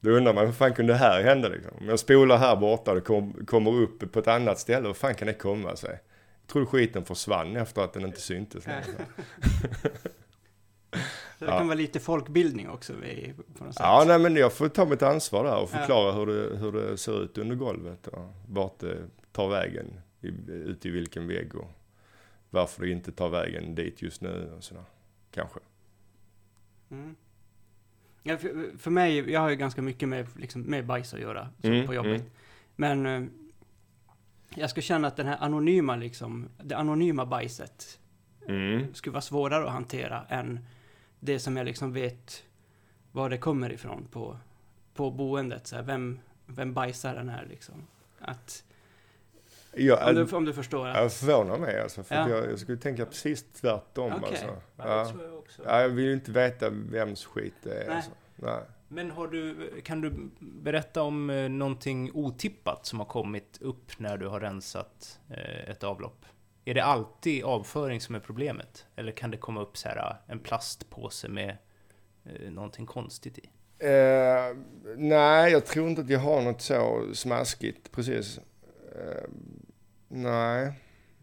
[0.00, 1.72] Då undrar man, hur fan kunde det här hända liksom?
[1.80, 4.94] Om jag spolar här borta och det kom, kommer upp på ett annat ställe, hur
[4.94, 6.00] fan kan det komma sig?
[6.42, 8.64] Jag tror skiten försvann efter att den inte syntes.
[11.40, 11.58] Så det ja.
[11.58, 12.92] kan vara lite folkbildning också
[13.58, 13.82] på något sätt.
[13.84, 16.12] Ja, nej men jag får ta mitt ansvar där och förklara ja.
[16.12, 18.96] hur, det, hur det ser ut under golvet och vart det
[19.32, 20.00] tar vägen,
[20.46, 21.70] ut i vilken vägg och
[22.50, 24.84] varför det inte tar vägen dit just nu och sådär.
[25.30, 25.60] Kanske.
[26.90, 27.16] Mm.
[28.22, 31.48] Ja, för, för, mig, jag har ju ganska mycket med, liksom, med bajs att göra
[31.62, 32.20] mm, på jobbet.
[32.20, 32.30] Mm.
[32.76, 33.30] Men eh,
[34.54, 37.98] jag skulle känna att den här anonyma, liksom, det anonyma bajset
[38.48, 38.94] mm.
[38.94, 40.60] skulle vara svårare att hantera än
[41.20, 42.44] det som jag liksom vet
[43.12, 44.36] var det kommer ifrån på,
[44.94, 45.66] på boendet.
[45.66, 47.74] Så här, vem, vem bajsaren är liksom.
[48.18, 48.64] Att,
[49.72, 50.86] ja, om, du, om du förstår.
[50.86, 52.02] Att, jag förvånar mig alltså.
[52.02, 52.28] För ja.
[52.28, 54.30] jag, jag, skulle tänka precis tvärtom okay.
[54.30, 54.46] alltså.
[54.46, 55.12] Ja, ja.
[55.18, 57.86] Jag, ja, jag vill ju inte veta vems skit det är.
[57.86, 57.96] Nej.
[57.96, 58.10] Alltså.
[58.36, 58.60] Nej.
[58.92, 64.16] Men har du, kan du berätta om eh, någonting otippat som har kommit upp när
[64.16, 66.24] du har rensat eh, ett avlopp?
[66.64, 68.86] Är det alltid avföring som är problemet?
[68.96, 71.56] Eller kan det komma upp så här en plastpåse med
[72.24, 73.50] eh, någonting konstigt i?
[73.78, 74.56] Eh,
[74.96, 78.38] nej, jag tror inte att jag har något så smaskigt precis.
[78.94, 79.24] Eh,
[80.10, 80.72] nej.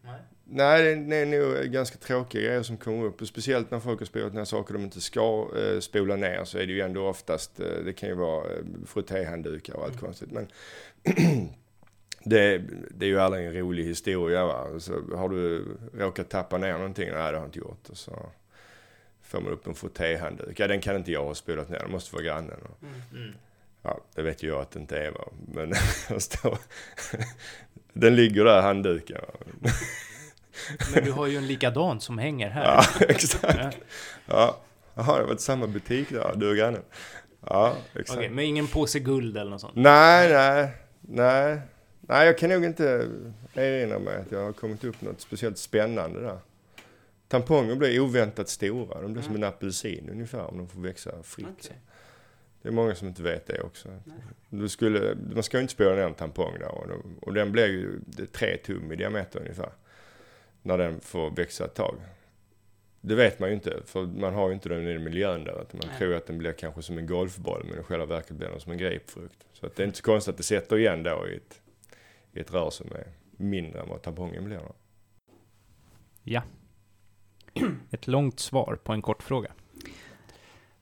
[0.02, 0.20] nej.
[0.50, 3.26] Nej, det är nog ganska tråkiga grejer som kommer upp.
[3.26, 6.66] speciellt när folk har spolat ner saker de inte ska eh, spola ner så är
[6.66, 10.04] det ju ändå oftast, eh, det kan ju vara eh, frottéhanddukar och allt mm.
[10.04, 10.30] konstigt.
[10.30, 10.48] Men
[12.24, 14.66] det, det är ju aldrig en rolig historia va.
[14.78, 17.08] Så har du råkat tappa ner någonting?
[17.08, 17.88] Nej, det har jag inte gjort.
[17.88, 18.32] Och så
[19.22, 20.60] får man upp en frottéhandduk.
[20.60, 22.60] Ja, den kan inte jag ha spolat ner, det måste vara grannen.
[23.12, 23.32] Mm.
[23.88, 25.28] Ja, det vet ju jag att det inte är va.
[25.46, 25.72] Men
[27.92, 29.20] den ligger där, handduken.
[30.94, 32.64] Men du har ju en likadan som hänger här.
[32.64, 33.78] Ja, exakt.
[34.26, 34.60] Ja.
[34.94, 36.82] Jaha, det var samma butik där, du och grannen.
[37.46, 38.18] Ja, exakt.
[38.18, 39.76] Okej, men ingen påse guld eller något sånt?
[39.76, 40.70] Nej, nej,
[41.00, 41.60] nej.
[42.00, 43.08] Nej, jag kan nog inte
[43.54, 46.38] erinra mig att jag har kommit upp något speciellt spännande där.
[47.28, 48.94] Tamponger blir oväntat stora.
[48.94, 49.22] De blir mm.
[49.22, 51.46] som en apelsin ungefär om de får växa fritt.
[51.46, 51.76] Okay.
[52.62, 53.88] Det är många som inte vet det också.
[54.48, 57.66] Du skulle, man ska ju inte spola ner en tampong där och, och den blir
[57.66, 58.00] ju
[58.32, 59.70] tre tum i diameter ungefär.
[60.62, 61.96] När den får växa ett tag.
[63.00, 65.60] Det vet man ju inte, för man har ju inte den i miljön där.
[65.60, 65.98] Att man Nej.
[65.98, 68.72] tror att den blir kanske som en golfboll, men i själva verket blir den som
[68.72, 69.46] en grapefrukt.
[69.52, 71.60] Så att det är inte så konstigt att det sätter igen då i ett
[72.32, 74.60] i ett rör som är mindre än vad tampongen blir.
[76.22, 76.42] Ja.
[77.90, 79.52] Ett långt svar på en kort fråga.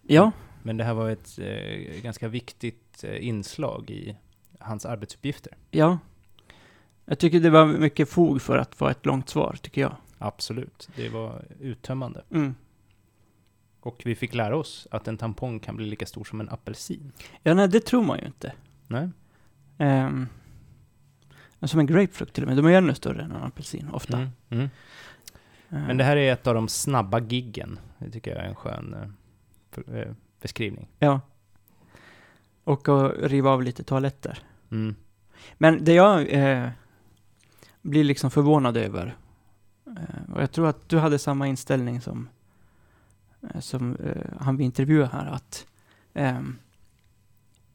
[0.03, 0.33] Ja.
[0.67, 4.17] Men det här var ett eh, ganska viktigt eh, inslag i
[4.59, 5.53] hans arbetsuppgifter.
[5.71, 5.99] Ja.
[7.05, 9.97] Jag tycker det var mycket fog för att få ett långt svar, tycker jag.
[10.19, 10.89] Absolut.
[10.97, 12.23] Det var uttömmande.
[12.31, 12.55] Mm.
[13.81, 17.13] Och vi fick lära oss att en tampong kan bli lika stor som en apelsin.
[17.43, 18.53] Ja, nej, det tror man ju inte.
[18.87, 19.09] Nej.
[19.79, 20.29] Um,
[21.63, 22.57] som en grapefrukt till och med.
[22.57, 24.17] De är ännu större än en apelsin, ofta.
[24.17, 24.65] Mm, mm.
[25.73, 25.87] Uh.
[25.87, 27.79] Men det här är ett av de snabba giggen.
[27.99, 28.95] Det tycker jag är en skön
[29.89, 30.13] uh,
[30.47, 30.89] beskrivning.
[30.99, 31.21] Ja.
[32.65, 34.39] Och att riva av lite toaletter.
[34.71, 34.95] Mm.
[35.55, 36.69] Men det jag eh,
[37.83, 39.17] blir liksom förvånad över,
[39.87, 42.29] eh, och jag tror att du hade samma inställning som,
[43.43, 43.97] eh, som
[44.41, 45.67] han vi intervjuade här, att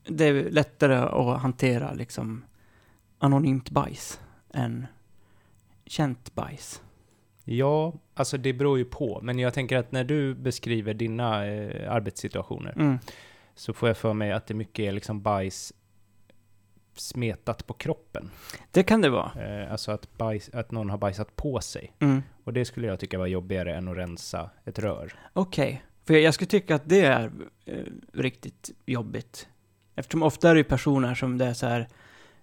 [0.03, 2.43] det är lättare att hantera liksom
[3.19, 4.19] anonymt bajs
[4.53, 4.87] än
[5.85, 6.81] känt bajs.
[7.43, 9.19] Ja, alltså det beror ju på.
[9.23, 12.99] Men jag tänker att när du beskriver dina eh, arbetssituationer Mm.
[13.55, 15.73] så får jag för mig att det mycket är liksom bajs
[16.95, 18.29] smetat på kroppen.
[18.71, 19.31] Det kan det vara.
[19.61, 21.93] Eh, alltså att, bajs, att någon har bajsat på sig.
[21.99, 22.23] Mm.
[22.43, 25.13] Och det skulle jag tycka var jobbigare än att rensa ett rör.
[25.33, 25.83] Okej.
[26.05, 27.31] För jag, jag skulle tycka att det är
[27.65, 27.75] eh,
[28.13, 29.47] riktigt jobbigt.
[29.95, 31.87] Eftersom ofta är det ju personer som det är så här,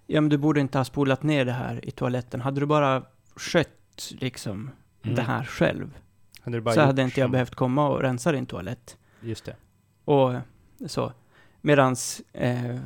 [0.06, 2.40] ja men du borde inte ha spolat ner det här i toaletten.
[2.40, 3.02] Hade du bara
[3.36, 4.70] skött liksom
[5.02, 5.16] Mm.
[5.16, 5.98] det här själv,
[6.40, 8.96] Hade så hade inte jag som- behövt komma och rensa din toalett.
[9.20, 9.56] Just det.
[10.04, 10.34] Och
[10.86, 11.12] så.
[11.60, 12.76] Medans eh, eh,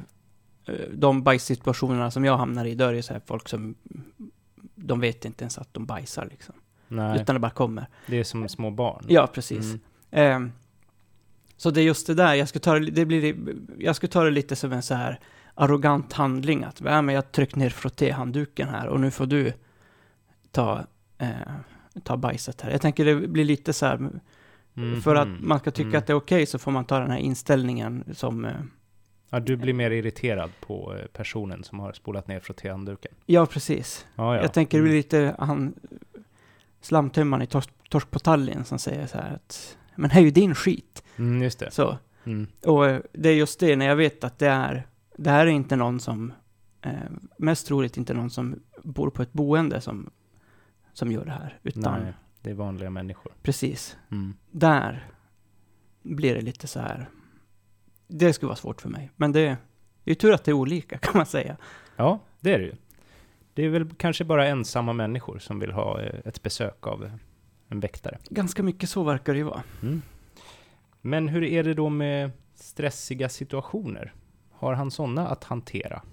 [0.92, 3.74] de bajssituationerna som jag hamnar i, då är det så här folk som,
[4.74, 6.54] de vet inte ens att de bajsar liksom.
[6.88, 7.86] Nej, Utan det bara kommer.
[8.06, 9.04] det är som små barn.
[9.08, 9.64] Ja, precis.
[9.66, 9.80] Mm.
[10.10, 10.52] Ehm,
[11.56, 13.36] så det är just det där, jag skulle ta det, det blir,
[13.78, 15.20] jag skulle ta det lite som en så här
[15.54, 19.52] arrogant handling att, ja men jag tryckte ner frottéhandduken här och nu får du
[20.50, 20.84] ta,
[21.18, 21.28] eh,
[22.04, 22.70] ta bajset här.
[22.70, 24.10] Jag tänker det blir lite så här,
[25.02, 25.48] för att Mhm.
[25.48, 25.98] man ska tycka Mm.
[25.98, 28.52] att det är okej så får man ta den här inställningen som, eh,
[29.30, 33.12] Ja, du blir mer irriterad på eh, personen som har spolat ner frottéhandduken.
[33.26, 34.06] ja precis.
[34.14, 34.42] Ja, ja.
[34.42, 34.96] Jag tänker det blir Mm.
[34.98, 35.74] lite han,
[36.80, 40.30] slamtömmaren i Torsk, Torsk på Tallinn som säger så här att, men här är ju
[40.30, 41.02] din skit.
[41.16, 41.70] Mm, just det.
[41.70, 41.98] Så.
[42.24, 42.46] Mm.
[42.64, 45.50] Och eh, det är just det, när jag vet att det är, det här är
[45.50, 46.32] inte någon som,
[46.82, 46.90] eh,
[47.36, 50.10] mest troligt inte någon som bor på ett boende som,
[50.92, 53.32] som gör det här, utan Nej, det är vanliga människor.
[53.42, 54.34] precis, Mm.
[54.50, 55.06] där
[56.02, 57.08] blir det lite så här,
[58.06, 59.56] det skulle vara svårt för mig, men det, det är
[60.10, 61.56] ju tur att det är olika kan man säga.
[61.96, 62.74] Ja, det är det ju.
[63.54, 67.12] Det är väl kanske bara ensamma människor som vill ha eh, ett besök av eh,
[67.68, 68.18] en väktare.
[68.28, 69.62] Ganska mycket så verkar det ju vara.
[69.82, 70.02] Mm.
[71.00, 74.14] Men hur är det då med stressiga situationer?
[74.50, 76.02] Har han sådana att hantera?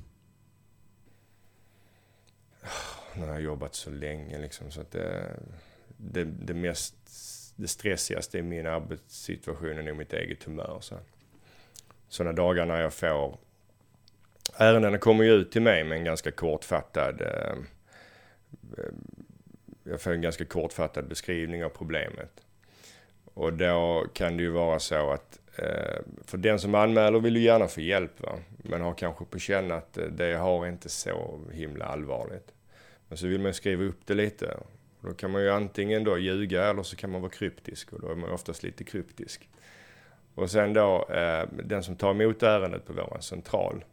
[3.14, 5.40] Nu har jag jobbat så länge liksom så att det,
[5.98, 6.96] det, det mest,
[7.56, 10.78] det stressigaste i min arbetssituation är nog mitt eget humör.
[10.82, 10.96] Så.
[12.08, 13.38] Sådana dagar när jag får,
[14.58, 17.56] ärendena kommer ju ut till mig med en ganska kortfattad, eh,
[19.84, 22.46] jag får en ganska kortfattad beskrivning av problemet.
[23.34, 27.44] Och då kan det ju vara så att eh, för den som anmäler vill ju
[27.44, 28.40] gärna få hjälp va?
[28.58, 32.52] men har kanske på känn att det det har inte så himla allvarligt.
[33.10, 34.58] Men så vill man skriva upp det lite.
[35.02, 38.12] Då kan man ju antingen då ljuga eller så kan man vara kryptisk och då
[38.12, 39.50] är man oftast lite kryptisk.
[40.36, 43.86] Och sen då, eh, den som tar emot ärendet på vår central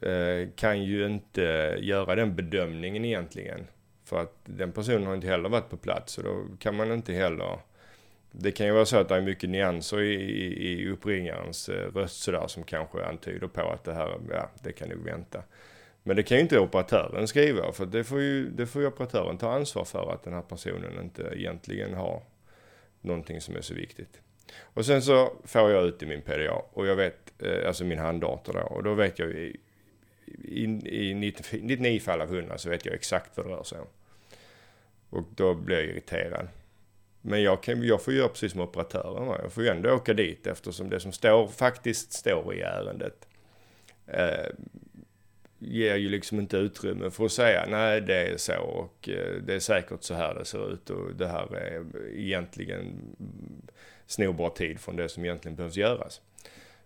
[0.00, 3.66] eh, kan ju inte göra den bedömningen egentligen.
[4.04, 7.12] För att den personen har inte heller varit på plats och då kan man inte
[7.12, 7.58] heller
[8.36, 11.92] det kan ju vara så att det är mycket nyanser i, i, i uppringarens eh,
[11.94, 15.42] röst sådär som kanske antyder på att det här, ja, det kan nog vänta.
[16.06, 19.38] Men det kan ju inte operatören skriva för det får ju, det får ju operatören
[19.38, 22.22] ta ansvar för att den här personen inte egentligen har
[23.00, 24.20] någonting som är så viktigt.
[24.60, 27.98] Och sen så får jag ut i min PDA och jag vet, eh, alltså min
[27.98, 29.60] handdator då, och då vet jag ju i,
[30.26, 30.64] i,
[31.10, 33.86] i 99 fall av 100 så vet jag exakt vad det rör sig om.
[35.10, 36.48] Och då blir jag irriterad.
[37.20, 39.38] Men jag, kan, jag får göra precis som operatören.
[39.42, 43.28] Jag får ju ändå åka dit eftersom det som står, faktiskt står i ärendet
[44.06, 44.46] eh,
[45.64, 49.54] ger ju liksom inte utrymme för att säga nej det är så och eh, det
[49.54, 53.16] är säkert så här det ser ut och det här är egentligen
[54.06, 56.20] snor tid från det som egentligen behövs göras.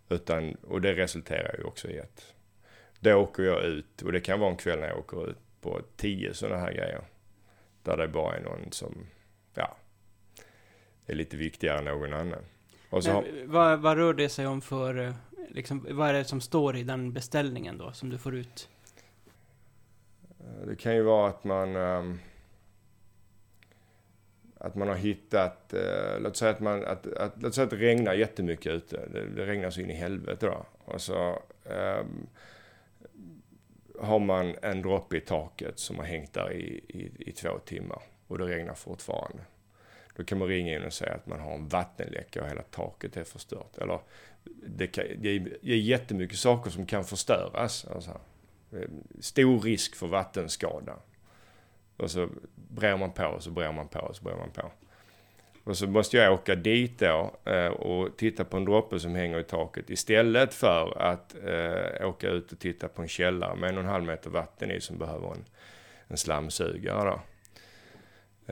[0.08, 2.34] Utan, och det resulterar ju också i att
[3.00, 5.80] då åker jag ut och det kan vara en kväll när jag åker ut på
[5.96, 7.02] tio sådana här grejer.
[7.82, 9.06] Där det bara är någon som,
[9.54, 9.76] ja,
[11.06, 12.44] är lite viktigare än någon annan.
[12.90, 15.14] Har, vad, vad rör det sig om för, eh,
[15.50, 18.68] liksom, vad är det som står i den beställningen då, som du får ut?
[20.40, 22.20] Eh, det kan ju vara att man Um,
[24.61, 27.76] att man har hittat, Uh, låt säga att man, att, att, låt säga att det
[27.76, 29.09] regnar jättemycket ute.
[29.12, 30.66] Det, det regnar så in i helvete då.
[30.84, 32.26] Och så um,
[34.01, 38.03] har man en droppe i taket som har hängt där i, i, i två timmar
[38.26, 39.42] och det regnar fortfarande.
[40.16, 43.16] Då kan man ringa in och säga att man har en vattenläcka och hela taket
[43.16, 43.78] är förstört.
[43.78, 44.01] Eller
[44.66, 47.86] det, kan, det, är, det är jättemycket saker som kan förstöras.
[47.94, 48.20] Alltså,
[48.72, 48.88] eh,
[49.20, 50.96] stor risk för vattenskada.
[51.96, 54.70] Och så brer man på och så brer man på och så brer man på.
[55.64, 59.40] Och så måste jag åka dit då eh, och titta på en droppe som hänger
[59.40, 63.76] i taket istället för att eh, åka ut och titta på en källare med en
[63.76, 65.44] och en halv meter vatten i som behöver en,
[66.09, 67.20] en slamsugare då.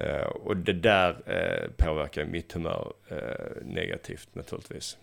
[0.03, 4.99] Eh, och det där eh, påverkar mitt humör eh, negativt naturligtvis.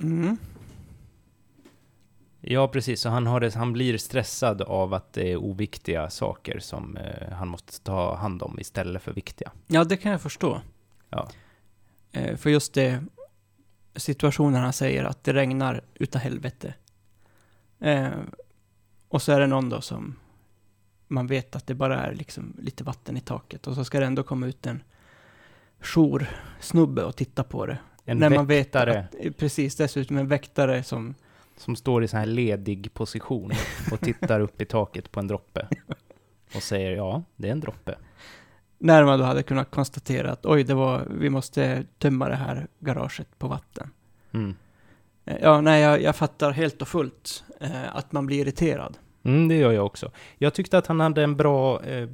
[0.00, 0.36] Mm.
[2.40, 3.00] Ja, precis.
[3.00, 7.32] Så han, har det, han blir stressad av att det är oviktiga saker som eh,
[7.32, 9.52] han måste ta hand om istället för viktiga.
[9.66, 10.60] Ja, det kan jag förstå.
[11.10, 11.28] Ja.
[12.12, 13.04] Eh, för just det,
[13.96, 16.74] situationen han säger att det regnar utav helvete.
[17.78, 18.10] Eh,
[19.08, 20.16] och så är det någon då som
[21.08, 24.06] man vet att det bara är liksom lite vatten i taket och så ska det
[24.06, 24.82] ändå komma ut en
[25.80, 27.78] joursnubbe och titta på det.
[28.10, 31.14] En När man vet att, eh, precis, dessutom en väktare som,
[31.56, 33.52] som står i så här ledig position
[33.92, 35.66] och tittar upp i taket på en droppe.
[36.54, 37.94] Och säger ja, det är en droppe.
[38.78, 42.66] när man då hade kunnat konstatera att oj, det var, vi måste tömma det här
[42.78, 43.90] garaget på vatten.
[44.32, 44.54] Mm.
[45.24, 48.98] Eh, Ja, nej, jag, jag fattar helt och fullt eh, att man blir irriterad.
[49.22, 50.10] Mm, det gör jag också.
[50.38, 52.08] Jag tyckte att han hade en bra eh,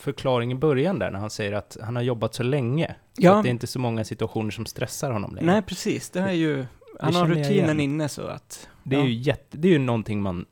[0.00, 2.86] förklaring i början där, när han säger att han har jobbat så länge.
[3.12, 3.36] Så Ja.
[3.36, 5.52] att det är inte så många situationer som stressar honom längre.
[5.52, 6.10] Nej, precis.
[6.10, 6.66] Det är ju,
[7.00, 9.72] han har känner jag rutinen inne så att, Det är ja, ju jätte, det är
[9.72, 10.46] ju någonting man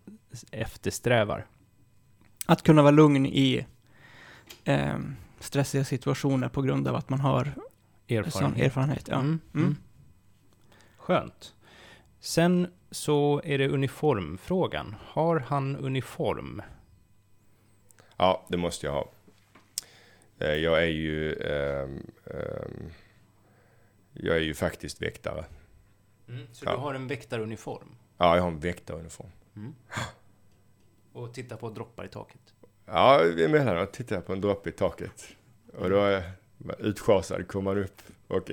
[0.50, 1.46] eftersträvar.
[2.46, 3.66] att kunna vara lugn i
[4.64, 4.98] eh,
[5.40, 8.66] stressiga situationer på grund av att man har sån Erfarenhet.
[8.66, 9.08] erfarenhet.
[9.10, 9.14] Ja.
[9.16, 9.64] Mm, Mm.
[9.66, 9.76] mm.
[10.96, 11.54] Skönt.
[12.20, 14.94] Sen så är det uniformfrågan.
[15.06, 16.62] Har han uniform?
[18.16, 19.08] Ja, det måste jag ha.
[20.38, 21.34] Eh, Jag är ju...
[21.34, 22.90] ehm, ehm,
[24.12, 25.44] jag är ju faktiskt väktare.
[26.52, 26.70] Så Ja.
[26.72, 27.94] du har en väktaruniform?
[28.18, 29.30] Ja, jag har en väktaruniform.
[31.12, 32.40] Och tittar på droppar i taket?
[32.86, 35.28] Ja, emellanåt tittar jag på en droppe i taket.
[35.72, 36.30] Och då är
[36.78, 38.50] utschasad, kommer man upp och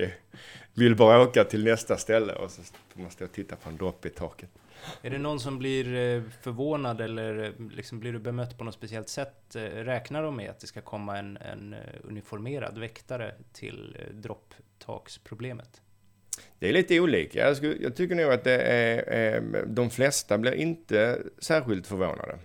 [0.74, 2.62] vill bara åka till nästa ställe och så
[2.94, 4.50] måste jag titta på en droppe i taket.
[5.02, 8.74] Är det någon som blir eh, förvånad eller eh, liksom blir du bemött på något
[8.74, 9.56] speciellt sätt?
[9.56, 15.82] Eh, räknar de med att det ska komma en, en uniformerad väktare till dropptaksproblemet?
[16.58, 17.38] Det är lite olika.
[17.38, 22.38] Jag, skulle, jag tycker nog att det är, de flesta blir inte särskilt förvånade.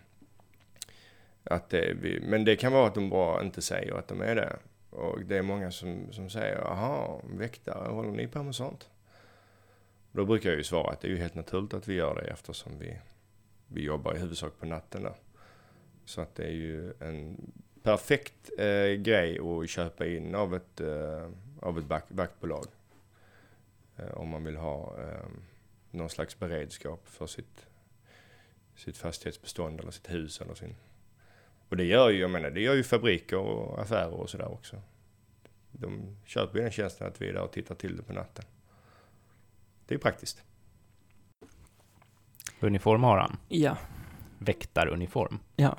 [1.44, 4.58] Att det, men det kan vara att de bara inte säger att de är det.
[4.90, 8.90] Och det är många som, som säger, jaha, väktare, håller ni på med sånt?
[10.12, 12.22] Då brukar jag ju svara att det är ju helt naturligt att vi gör det
[12.22, 12.98] eftersom vi,
[13.68, 15.16] vi jobbar i huvudsak på natten där.
[16.06, 17.52] Så att det är ju en
[17.84, 21.30] perfekt eh, grej att köpa in av ett, eh,
[21.62, 22.66] av ett back, vaktbolag.
[23.98, 25.26] Eh, om man vill ha eh,
[25.92, 27.68] någon slags beredskap för sitt,
[28.76, 30.76] sitt fastighetsbestånd eller sitt hus eller sin...
[31.70, 34.82] Och det gör ju, jag menar, det gör ju fabriker och affärer och sådär också.
[35.72, 38.46] De köper ju den tjänsten att vi är där och tittar till det på natten.
[39.92, 40.44] Det är praktiskt.
[42.60, 43.38] Uniform har han.
[43.48, 43.78] Ja,
[44.38, 45.40] Väktaruniform.
[45.56, 45.78] ja.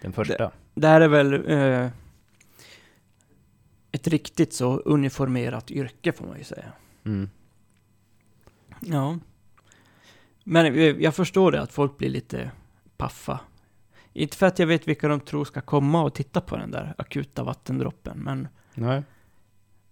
[0.00, 0.52] Den första.
[0.74, 1.90] Det här är väl eh,
[3.92, 6.72] ett riktigt så uniformerat yrke får man ju säga.
[7.04, 7.30] Mm.
[8.80, 9.18] Ja.
[10.44, 12.50] Men eh, jag förstår det att folk blir lite
[12.96, 13.40] paffa.
[14.12, 16.94] Inte för att jag vet vilka de tror ska komma och titta på den där
[16.98, 18.48] akuta vattendroppen, men...
[18.74, 19.02] Nej,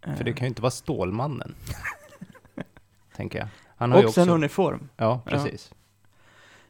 [0.07, 1.55] eh, för det kan ju inte vara Stålmannen.
[3.21, 3.49] tänker jag.
[3.77, 4.35] Han har ju också en också...
[4.35, 4.89] uniform.
[4.97, 5.31] Ja, Ja.
[5.31, 5.75] precis.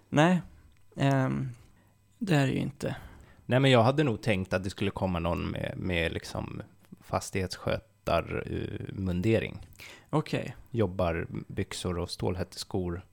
[0.09, 0.43] Nej,
[0.97, 1.49] ehm,
[2.19, 2.97] det är det ju inte.
[3.47, 6.63] Nej, men jag hade nog tänkt att det skulle komma någon med, med liksom
[7.01, 9.67] fastighetsskötarmundering.
[10.11, 10.57] Okej.
[10.71, 13.05] Jobbar byxor och stålhätteskor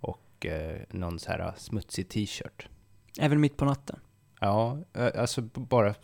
[0.00, 2.68] och eh, någon så här smutsig t-shirt.
[3.18, 4.00] Även mitt på natten.
[4.40, 5.94] Ja, eh, alltså bara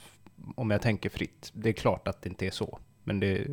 [0.57, 1.51] om jag tänker fritt.
[1.55, 3.46] Det är klart att det inte är så, men det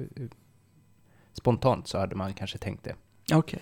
[1.38, 2.96] spontant så hade man kanske tänkt det.
[3.34, 3.62] Okej.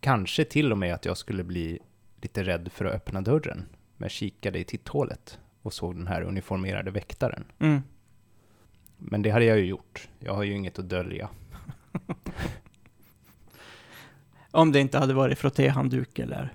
[0.00, 1.78] Kanske till och med att jag skulle bli
[2.20, 3.66] lite rädd för att öppna dörren.
[3.96, 7.44] Men kikade i titthålet och såg den här uniformerade väktaren.
[7.58, 7.82] Mm.
[8.98, 10.08] Men det hade jag ju gjort.
[10.18, 11.28] Jag har ju inget att dölja.
[14.50, 16.54] Om det inte hade varit frottéhandduk eller...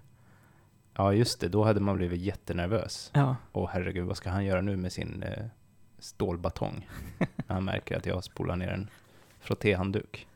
[0.93, 1.49] Ja, just det.
[1.49, 3.11] Då hade man blivit jättenervös.
[3.13, 3.35] Ja.
[3.51, 5.45] Åh herregud, vad ska han göra nu med sin eh,
[5.99, 6.87] stålbatong?
[7.17, 8.89] När han märker att jag spolar ner en
[9.41, 10.27] frottéhandduk.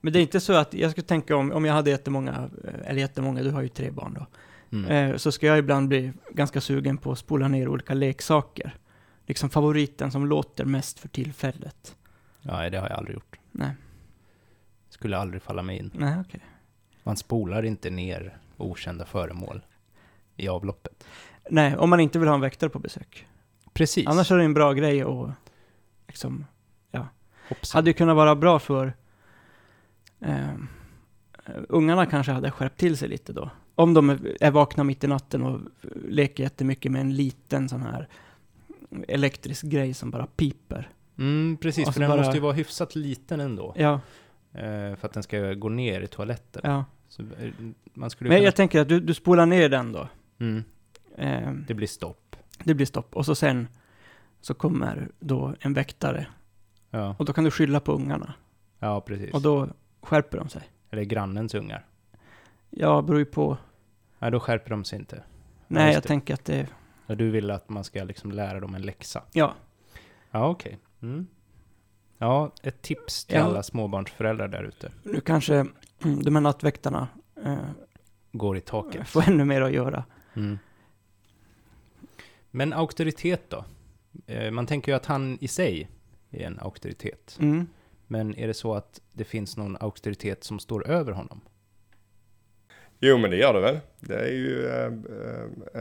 [0.00, 2.90] Men det är inte så att, jag skulle tänka om, om jag hade jättemånga, eh,
[2.90, 4.26] eller jättemånga, du har ju tre barn då.
[4.76, 4.90] Mm.
[5.10, 8.74] Eh, så ska jag ibland bli ganska sugen på att spola ner olika leksaker.
[9.26, 11.96] Liksom favoriten som låter mest för tillfället.
[12.42, 13.36] Nej, det har jag aldrig gjort.
[13.52, 13.70] Nej,
[14.90, 15.90] Skulle aldrig falla mig in.
[15.94, 16.40] nej okej.
[17.02, 19.60] Man spolar inte ner okända föremål
[20.36, 21.04] i avloppet.
[21.50, 23.26] Nej, om man inte vill ha en väktare på besök.
[23.72, 24.06] Precis.
[24.06, 25.30] Annars är det en bra grej och
[26.06, 26.44] liksom,
[27.48, 27.78] Hoppsan.
[27.78, 28.92] hade ju kunnat vara bra för
[30.20, 30.54] eh,
[31.68, 33.50] ungarna kanske hade skärpt till sig lite då.
[33.74, 35.60] Om de är vakna mitt i natten och
[36.08, 38.08] leker jättemycket med en liten sån här
[39.08, 40.88] elektrisk grej som bara piper.
[41.18, 43.74] Mm, precis, Och för den bara- måste ju vara hyfsat liten ändå.
[43.76, 44.00] Ja,
[44.52, 46.62] Eh, för att den ska gå ner i toaletten.
[46.64, 46.84] ja.
[47.08, 47.50] Så, eh,
[47.94, 48.44] man skulle Men kunna...
[48.44, 50.08] jag tänker att du, du spolar ner den då.
[50.38, 50.64] mm,
[51.16, 52.36] Eh, det blir stopp.
[52.64, 53.16] det blir stopp.
[53.16, 53.68] Och så sen
[54.40, 56.26] så kommer då en väktare.
[56.90, 58.34] Ja, Och då kan du skylla på ungarna.
[58.78, 59.34] ja precis.
[59.34, 59.68] Och då
[60.02, 60.62] skärper de sig.
[60.90, 61.86] Eller grannens ungar.
[62.70, 63.56] Ja, beror ju på.
[64.18, 65.22] Nej, då skärper de sig inte.
[65.66, 66.06] Nej, just jag det.
[66.08, 66.66] tänker att det...
[67.06, 69.22] Ja, du vill att man ska liksom lära dem en läxa.
[69.32, 69.54] Ja.
[70.30, 70.78] Ja, okej.
[71.02, 71.26] Mm.
[72.18, 73.44] Ja, ett tips till Ja.
[73.44, 74.92] alla småbarnsföräldrar där ute.
[75.02, 75.66] Nu kanske
[76.22, 77.08] de här nattväktarna
[77.44, 77.56] eh,
[78.32, 79.08] Går i taket.
[79.08, 80.04] får ännu mer att göra.
[80.34, 80.58] Mm.
[82.50, 83.64] Men auktoritet då?
[84.26, 85.88] Eh, Man tänker ju att han i sig
[86.30, 87.36] är en auktoritet.
[87.40, 87.66] Mm.
[88.06, 91.40] Men är det så att det finns någon auktoritet som står över honom?
[93.00, 93.78] Jo, men det gör det väl.
[94.00, 94.92] Det är ju eh,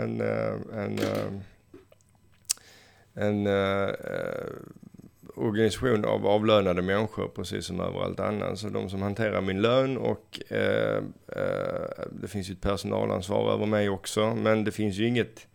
[0.02, 1.00] en, eh, en,
[3.14, 3.48] en
[5.38, 8.60] organisation av avlönade människor, precis som överallt annat.
[8.60, 13.66] Så de som hanterar min lön och eh, eh, det finns ju ett personalansvar över
[13.66, 15.48] mig också, men det finns ju inget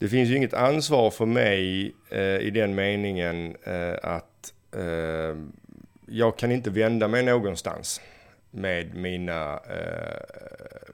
[0.00, 5.36] det finns ju inget ansvar för mig eh, i den meningen eh, att eh,
[6.06, 8.00] jag kan inte vända mig någonstans
[8.50, 10.92] med mina eh,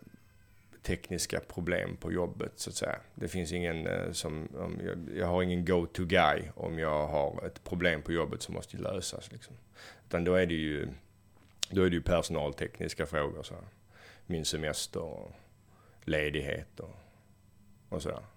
[0.82, 2.96] tekniska problem på jobbet så att säga.
[3.14, 7.46] Det finns ingen eh, som, om jag, jag har ingen go-to guy om jag har
[7.46, 9.54] ett problem på jobbet som måste lösas liksom.
[10.08, 10.88] Utan då är det ju,
[11.70, 13.64] då är det ju personaltekniska frågor så här.
[14.26, 15.32] Min semester och
[16.04, 16.96] ledighet och,
[17.88, 18.35] och sådär.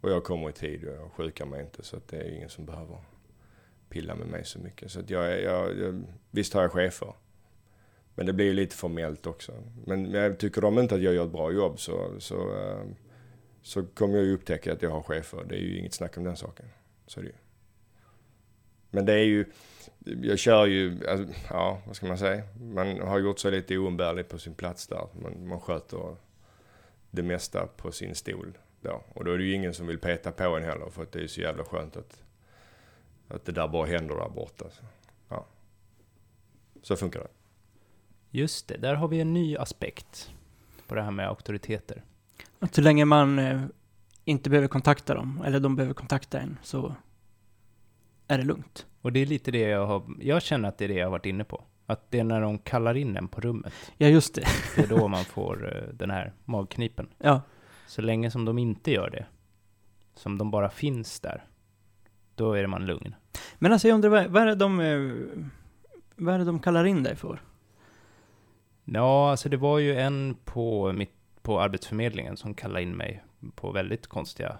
[0.00, 2.48] Och jag kommer i tid och jag sjukar mig inte så att det är ingen
[2.48, 2.98] som behöver
[3.88, 4.90] pilla med mig så mycket.
[4.90, 7.14] Så att jag, jag, jag, visst har jag chefer.
[8.14, 9.52] Men det blir ju lite formellt också.
[9.86, 12.94] Men, jag tycker de inte att jag gör ett bra jobb så, så, ehm,
[13.62, 15.44] så kommer jag ju upptäcka att jag har chefer.
[15.48, 16.66] Det är ju inget snack om den saken.
[17.06, 17.36] Så är det ju.
[18.90, 19.44] Men det är ju,
[20.04, 22.42] jag kör ju, alltså, ja vad ska man säga?
[22.60, 25.06] Man har gjort sig lite oumbärlig på sin plats där.
[25.22, 26.16] Man, man sköter
[27.10, 29.02] det mesta på sin stol då.
[29.14, 31.22] Och då är det ju ingen som vill peta på en heller för att det
[31.22, 32.24] är så jävla skönt att,
[33.28, 34.64] att det där bara händer där borta.
[34.70, 34.84] Så,
[35.28, 35.46] ja.
[36.82, 37.28] så funkar det.
[38.30, 40.32] Just det, där har vi en ny aspekt
[40.86, 42.04] på det här med auktoriteter.
[42.58, 43.62] Att så länge man eh,
[44.24, 46.94] inte behöver kontakta dem, eller de behöver kontakta en, så
[48.26, 48.86] är det lugnt.
[49.02, 51.10] Och det är lite det jag har, jag känner att det är det jag har
[51.10, 51.64] varit inne på.
[51.86, 54.44] Att det är när de kallar in en på rummet, Ja, just det.
[54.76, 57.08] det är då man får eh, den här magknipen.
[57.18, 57.40] Ja.
[57.88, 59.26] Så länge som de inte gör det,
[60.14, 61.44] som de bara finns där,
[62.34, 63.14] då är man lugn.
[63.58, 64.80] Men alltså jag undrar, vad, är det de...
[64.80, 65.44] eh,
[66.16, 67.40] Vad är det de kallar in dig för?
[68.84, 71.12] Ja, alltså det var ju en på, mitt,
[71.42, 73.24] på Arbetsförmedlingen som kallade in mig
[73.54, 74.56] på väldigt konstiga,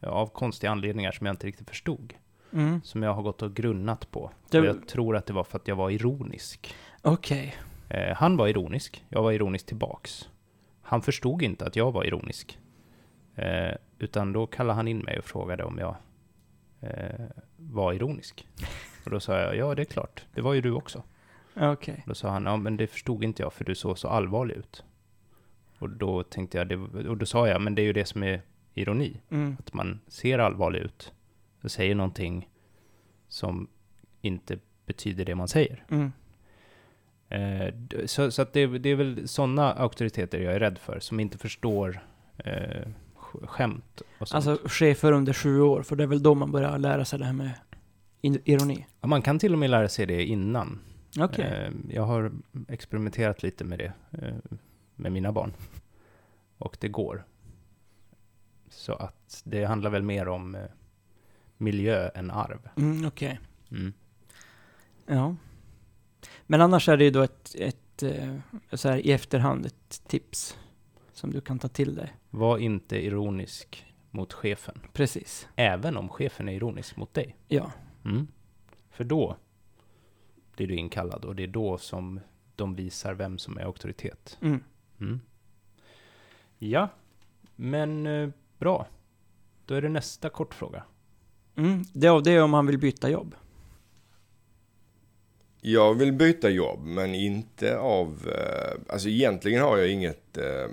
[0.00, 2.14] av konstiga anledningar som jag inte riktigt förstod.
[2.52, 2.80] Mm.
[2.84, 4.30] Som jag har gått och grunnat på.
[4.50, 6.74] Det- Och jag tror att det var för att jag var ironisk.
[7.02, 7.56] Okej.
[7.88, 10.28] Eh, han var ironisk, jag var ironisk tillbaks.
[10.82, 12.58] Han förstod inte att jag var ironisk.
[13.36, 15.96] Eh, utan då kallade han in mig och frågade om jag
[16.80, 17.26] eh,
[17.56, 18.48] var ironisk.
[19.04, 21.02] Och då sa jag, ja det är klart, det var ju du också.
[21.56, 22.02] Okej.
[22.06, 24.84] Då sa han, ja men det förstod inte jag för du såg så allvarlig ut.
[25.78, 26.76] Och då tänkte jag, det,
[27.08, 28.42] och då sa jag, men det är ju det som är
[28.74, 29.20] ironi.
[29.30, 29.56] Mm.
[29.58, 31.12] Att man ser allvarlig ut
[31.62, 32.48] och säger någonting
[33.28, 33.68] som
[34.20, 35.84] inte betyder det man säger.
[35.88, 36.12] Mm.
[37.28, 37.74] Eh,
[38.06, 42.06] så så det, det är väl sådana auktoriteter jag är rädd för, som inte förstår
[42.38, 42.88] eh,
[43.42, 44.46] skämt och sånt.
[44.46, 47.24] Alltså chefer under sju år, för det är väl då man börjar lära sig det
[47.24, 47.52] här med
[48.22, 48.86] ironi.
[49.00, 50.78] Ja, man kan till och med lära sig det innan.
[51.18, 51.44] Okej.
[51.44, 52.32] Eh, jag har
[52.68, 54.34] experimenterat lite med det eh,
[54.96, 55.52] med mina barn.
[56.58, 57.24] Och det går.
[58.68, 60.60] Så att det handlar väl mer om eh,
[61.56, 62.68] miljö än arv.
[62.76, 63.40] Mm, Okej.
[63.70, 63.92] Mm.
[65.06, 65.36] Ja.
[66.46, 68.02] Men annars är det ju då ett, ett
[68.72, 70.58] så här, i efterhand ett tips
[71.12, 72.12] som du kan ta till dig.
[72.30, 74.80] Var inte ironisk mot chefen.
[74.92, 75.48] Precis.
[75.56, 77.36] Även om chefen är ironisk mot dig.
[77.48, 77.72] Ja.
[78.04, 78.26] Mm.
[78.90, 79.36] För då
[80.56, 82.20] blir du inkallad och det är då som
[82.56, 84.38] de visar vem som är auktoritet.
[84.42, 84.64] Mm.
[85.00, 85.20] Mm.
[86.58, 86.88] Ja,
[87.56, 88.86] men eh, bra.
[89.66, 90.84] Då är det nästa kortfråga.
[91.56, 91.84] Mm.
[91.92, 93.34] Det, är- om man vill byta jobb.
[95.64, 98.28] Jag vill byta jobb, men inte av...
[98.28, 100.38] Eh, alltså egentligen har jag inget...
[100.38, 100.68] Eh,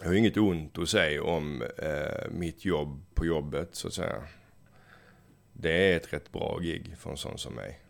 [0.00, 4.22] jag har inget ont att säga om eh, mitt jobb på jobbet, så att säga.
[5.52, 7.80] Det är ett rätt bra gig för en sån som mig.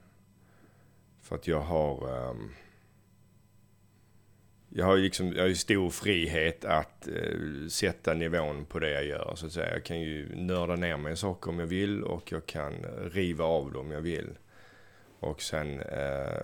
[1.23, 2.09] För att jag har...
[2.09, 2.35] Eh,
[4.69, 9.05] jag har liksom, jag har ju stor frihet att eh, sätta nivån på det jag
[9.05, 9.73] gör, så att säga.
[9.73, 13.11] Jag kan ju nörda ner mig i saker om jag vill och jag kan eh,
[13.13, 14.29] riva av dem om jag vill.
[15.21, 16.43] Och sen eh,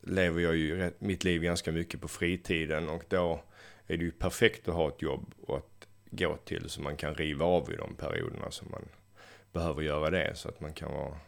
[0.00, 3.40] lever jag ju rätt, mitt liv ganska mycket på fritiden och då
[3.86, 7.14] är det ju perfekt att ha ett jobb och att gå till så man kan
[7.14, 8.88] riva av i de perioderna som man
[9.52, 11.18] behöver göra det så att man kan vara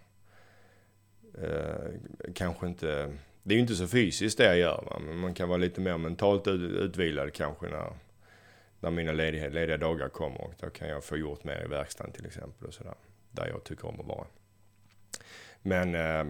[1.42, 1.92] eh,
[2.34, 4.98] kanske inte, det är ju inte så fysiskt det jag gör va?
[5.00, 7.92] men man kan vara lite mer mentalt utvilad kanske när,
[8.80, 12.12] när mina lediga, lediga dagar kommer och då kan jag få gjort mer i verkstaden
[12.12, 12.94] till exempel och sådär,
[13.30, 14.26] där jag tycker om att vara.
[15.62, 16.24] Men eh,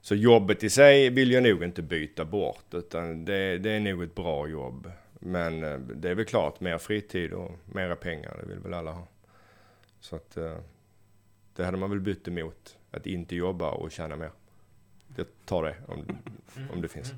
[0.00, 4.02] så jobbet i sig vill jag nog inte byta bort utan det, det är nog
[4.02, 4.90] ett bra jobb.
[5.20, 8.92] Men eh, det är väl klart, mer fritid och mera pengar, det vill väl alla
[8.92, 9.06] ha.
[10.00, 10.56] Så att eh,
[11.56, 14.30] det hade man väl bytt emot, att inte jobba och tjäna mer.
[15.16, 16.04] Jag tar det om,
[16.72, 17.14] om det finns.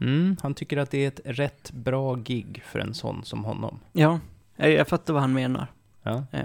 [0.00, 3.80] Mm, han tycker att det är ett rätt bra gig för en sån som honom.
[3.92, 4.20] Ja,
[4.56, 5.66] jag, fattar vad han menar.
[6.02, 6.24] Ja.
[6.32, 6.44] Eh,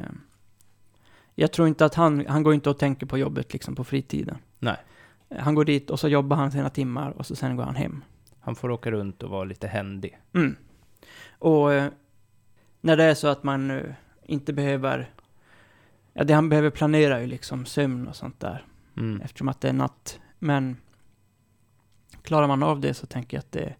[1.36, 4.38] jag tror inte att han, han går inte och tänker på jobbet liksom på fritiden.
[4.60, 4.78] Nej.
[5.40, 8.04] Han går dit och så jobbar han sina timmar och så sen går han hem.
[8.40, 10.20] Han får åka runt och vara lite händig.
[10.34, 10.56] Mm.
[11.30, 11.92] Och eh,
[12.82, 13.84] när det är så att man eh,
[14.26, 15.10] inte behöver,
[16.14, 18.66] ja det han behöver planera är ju liksom sömn och sånt där.
[18.98, 19.22] Mm.
[19.22, 20.20] Eftersom att det är natt.
[20.40, 20.78] Men
[22.22, 23.76] klarar man av det så tänker jag att det,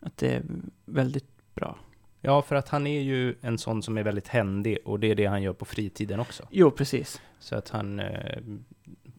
[0.00, 0.42] att det är
[0.84, 1.78] väldigt bra.
[2.20, 5.14] Ja, för att han är ju en sån som är väldigt händig och det är
[5.14, 6.48] det han gör på fritiden också.
[6.50, 7.20] Jo, precis.
[7.38, 8.42] Så att han eh,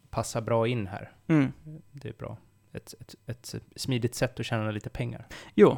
[0.10, 1.12] passar bra in här.
[1.28, 1.52] Mm.
[1.91, 2.38] Det är bra.
[2.74, 5.28] Ett, ett, ett smidigt sätt att tjäna lite pengar.
[5.56, 5.78] Jo,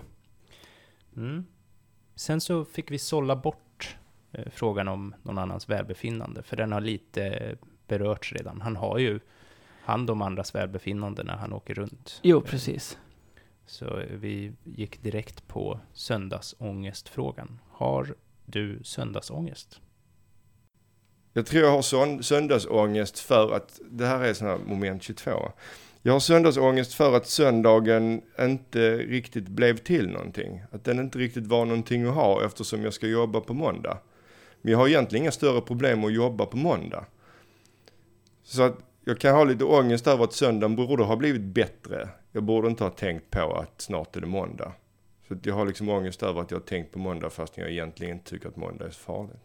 [1.15, 1.45] Mm.
[2.15, 3.97] Sen så fick vi sålla bort
[4.31, 7.55] eh, frågan om någon annans välbefinnande, för den har lite
[7.87, 8.61] berörts redan.
[8.61, 9.19] Han har ju
[9.81, 12.19] hand om andras välbefinnande när han åker runt.
[12.23, 12.97] jo precis.
[13.65, 17.59] Så vi gick direkt på söndagsångestfrågan.
[17.69, 19.79] Har du söndagsångest?
[21.33, 25.51] Jag tror jag har söndagsångest för att, det här är sån här moment 22.
[26.01, 30.63] Jag har söndagsångest för att söndagen inte riktigt blev till någonting.
[30.71, 33.97] Att den inte riktigt var någonting att ha eftersom jag ska jobba på måndag.
[34.61, 37.05] Men jag har egentligen inga större problem att jobba på måndag.
[38.43, 42.09] Så att jag kan ha lite ångest över att söndagen borde ha blivit bättre.
[42.31, 44.71] Jag borde inte ha tänkt på att snart är det måndag.
[45.27, 47.71] Så att jag har liksom ångest över att jag har tänkt på måndag fast jag
[47.71, 49.41] egentligen inte tycker att måndag är så farligt.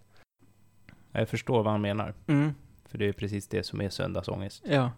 [1.13, 2.55] Jag förstår vad han menar, Mm.
[2.89, 4.63] för det är precis det som är söndagsångest.
[4.69, 4.91] Ja.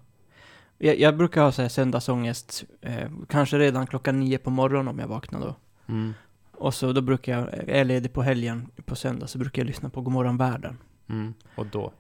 [0.79, 4.99] Jag, jag brukar ha så här söndagsångest, eh, kanske redan klockan nio på morgonen om
[4.99, 5.55] jag vaknar då.
[5.89, 6.15] Mm.
[6.53, 9.67] Och så då brukar jag, är jag ledig på helgen på söndag, så brukar jag
[9.67, 10.79] lyssna på Godmorgon Världen.
[11.09, 11.35] Mm.
[11.55, 11.93] Och då?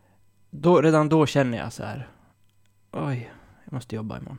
[0.50, 2.08] Då, redan då känner jag så här,
[2.93, 3.30] oj,
[3.64, 4.38] jag måste jobba imorgon.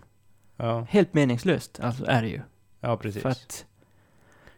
[0.57, 2.41] Ja, Helt meningslöst, alltså är det ju.
[2.79, 3.21] ja precis.
[3.21, 3.65] För att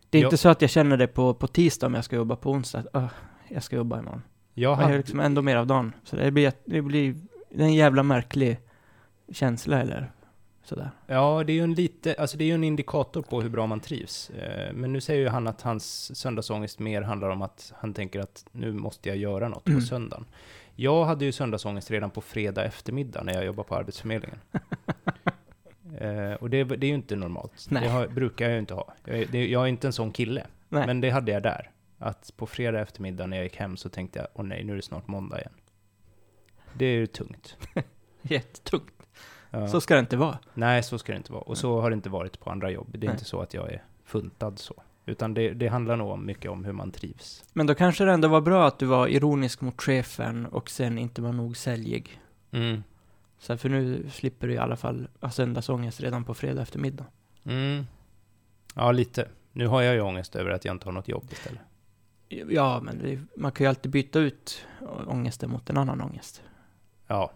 [0.09, 0.27] det är Ja.
[0.27, 2.79] inte så att jag känner det på, på tisdag om jag ska jobba på onsdag,
[2.79, 3.07] att, "Åh,
[3.47, 4.21] jag ska jobba imorgon.
[4.53, 5.93] jag har liksom ändå mer av dagen.
[6.03, 7.15] Så det blir, det blir
[7.49, 8.59] en jävla märklig
[9.31, 10.11] känsla eller
[10.63, 10.91] sådär.
[11.07, 13.67] Ja, det är ju en lite, alltså det är ju en indikator på hur bra
[13.67, 14.29] man trivs.
[14.29, 18.19] Eh, Men nu säger ju han att hans söndagsångest mer handlar om att han tänker
[18.19, 19.79] att nu måste jag göra något Mm.
[19.79, 20.25] på söndagen.
[20.75, 24.39] Jag hade ju söndagsångest redan på fredag eftermiddag när jag jobbade på Arbetsförmedlingen.
[25.97, 27.67] Eh, och det, det är ju inte normalt.
[27.69, 27.83] Nej.
[27.83, 28.93] Det har, brukar jag ju inte ha.
[29.05, 30.47] Jag är, det, jag är inte en sån kille.
[30.69, 30.87] Nej.
[30.87, 31.71] Men det hade jag där.
[31.97, 34.75] Att på fredag eftermiddag när jag gick hem så tänkte jag, åh nej, nu är
[34.75, 35.53] det snart måndag igen.
[36.73, 37.57] Det är ju tungt.
[38.21, 39.07] Jättetungt.
[39.49, 39.67] Ja.
[39.67, 40.39] Så ska det inte vara.
[40.53, 41.43] Nej, så ska det inte vara.
[41.43, 42.87] Och så har det inte varit på andra jobb.
[42.91, 43.13] Det är Nej.
[43.13, 44.83] inte så att jag är funtad så.
[45.05, 47.43] Utan det, det handlar nog om mycket om hur man trivs.
[47.53, 50.97] Men då kanske det ändå var bra att du var ironisk mot chefen och sen
[50.97, 52.21] inte var nog säljig.
[52.51, 52.83] Mm.
[53.37, 57.05] Så för nu slipper du i alla fall söndagsångest redan på fredag eftermiddag.
[57.43, 57.85] Mm.
[58.75, 59.27] Ja, lite.
[59.51, 61.61] Nu har jag ju ångest över att jag inte har något jobb istället.
[62.29, 64.65] Ja, men det, man kan ju alltid byta ut
[65.07, 66.43] ångesten mot en annan ångest.
[67.07, 67.31] Ja,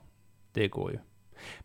[0.53, 0.99] det går ju.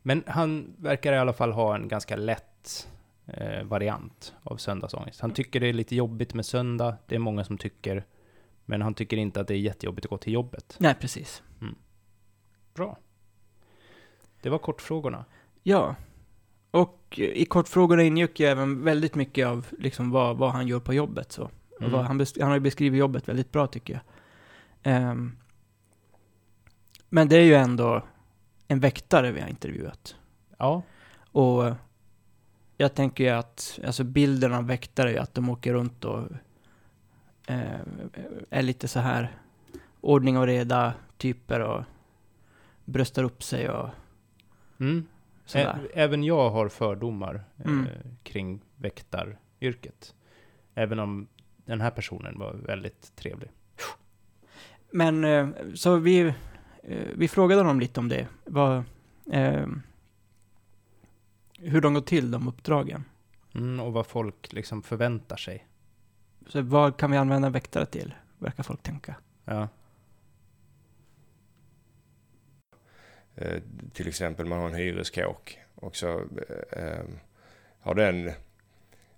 [0.03, 2.88] Men han verkar i alla fall ha en ganska lätt
[3.27, 5.20] eh, variant av söndagsångest.
[5.20, 6.97] Han tycker det är lite jobbigt med söndag.
[7.07, 8.05] Det är många som tycker.
[8.64, 10.77] Men han tycker inte att det är jättejobbigt att gå till jobbet.
[10.79, 11.43] Nej, precis.
[12.75, 12.99] Bra.
[14.43, 15.25] Det var kortfrågorna.
[15.62, 15.95] Ja.
[16.70, 20.95] Och i kortfrågorna ingick ju även väldigt mycket av liksom vad, vad han gör på
[20.95, 21.33] jobbet.
[21.33, 21.51] Så.
[21.81, 21.93] Mm.
[21.93, 24.03] vad, han, han har ju beskrivit jobbet väldigt bra tycker jag.
[24.83, 25.37] Ehm,
[27.09, 28.03] men det är ju ändå
[28.68, 30.16] en väktare vi har intervjuat.
[30.59, 30.83] Ja,
[31.33, 31.64] Och
[32.83, 36.28] jag tänker ju att, alltså bilden av väktare är ju att de åker runt och
[37.47, 37.80] eh,
[38.51, 39.37] är lite så här
[40.01, 41.85] ordning och reda typer och
[42.85, 43.89] bröstar upp sig och
[44.80, 45.07] mm.
[45.45, 45.78] sådär.
[45.85, 47.87] Ä- Även jag har fördomar Mm.
[47.87, 50.14] eh, kring väktaryrket.
[50.74, 51.26] Även om
[51.64, 53.51] den här personen var väldigt trevlig.
[54.91, 56.20] Men eh, så vi,
[56.83, 58.26] eh, vi frågade honom lite om det.
[58.45, 58.85] Vad,
[59.33, 59.66] eh,
[61.62, 63.04] hur de går till, de uppdragen.
[63.54, 65.66] Mm, och vad folk liksom förväntar sig.
[66.46, 68.14] Så vad kan vi använda väktare till?
[68.38, 69.14] Verkar folk tänka.
[69.44, 69.68] Ja.
[73.34, 76.20] Eh, till exempel man har en hyreskåk och så
[76.72, 77.04] eh,
[77.80, 78.30] har den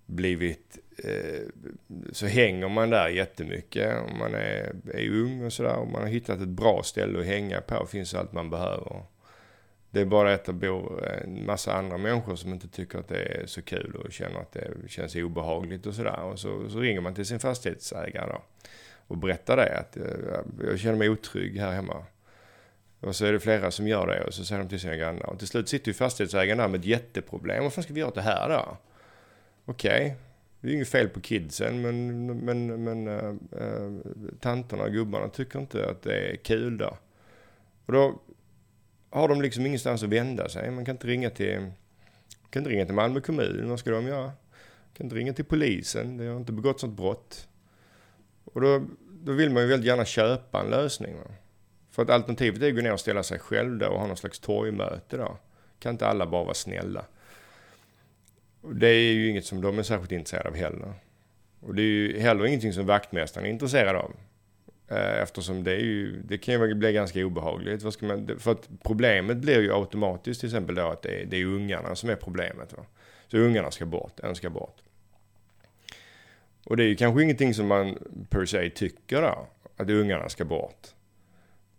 [0.05, 1.41] blivit, eh,
[2.11, 6.09] så hänger man där jättemycket om man är, är ung och sådär och man har
[6.09, 9.03] hittat ett bra ställe att hänga på, finns allt man behöver.
[9.95, 13.23] Det är bara att det bor en massa andra människor som inte tycker att det
[13.23, 16.21] är så kul och känner att det känns obehagligt och sådär.
[16.21, 18.41] Och så, så ringer man till sin fastighetsägare då
[19.07, 22.03] och berättar det att eh, jag, känner mig otrygg här hemma.
[22.99, 25.25] Och så är det flera som gör det och så säger de till sina grannar.
[25.25, 27.63] Och till slut sitter ju fastighetsägaren där med ett jätteproblem.
[27.63, 28.77] Vad fan ska vi göra åt det här då?
[29.65, 30.13] Okej, okay.
[30.61, 33.29] det är ju inget fel på kidsen men, men, men äh,
[33.65, 33.91] äh,
[34.39, 36.97] tanterna och gubbarna tycker inte att det är kul då.
[37.85, 38.19] Och då
[39.15, 40.71] har de liksom ingenstans att vända sig.
[40.71, 41.71] Man kan inte ringa till,
[42.49, 43.69] kan inte ringa till Malmö kommun.
[43.69, 44.31] Vad ska de göra?
[44.95, 46.17] kan inte ringa till polisen.
[46.17, 47.47] Det har inte begått sånt brott.
[48.43, 48.85] Och då,
[49.23, 51.15] då vill man ju väldigt gärna köpa en lösning.
[51.15, 51.31] Va?
[51.91, 54.17] För att alternativet är att gå ner och ställa sig själv då och ha någon
[54.17, 55.37] slags torgmöte då.
[55.79, 57.05] Kan inte alla bara vara snälla?
[58.61, 60.93] Och det är ju inget som de är särskilt intresserade av heller.
[61.59, 64.11] Och det är ju heller ingenting som vaktmästaren är intresserad av.
[64.87, 67.83] Eh, eftersom det, är ju, det kan ju bli ganska obehagligt.
[67.83, 71.25] Vad ska man, för att problemet blir ju automatiskt till exempel då att det är,
[71.25, 72.73] det är ungarna som är problemet.
[72.73, 72.85] Va?
[73.27, 74.81] Så ungarna ska bort, en ska bort.
[76.65, 77.97] Och det är ju kanske ingenting som man
[78.29, 80.87] per se tycker då, att ungarna ska bort.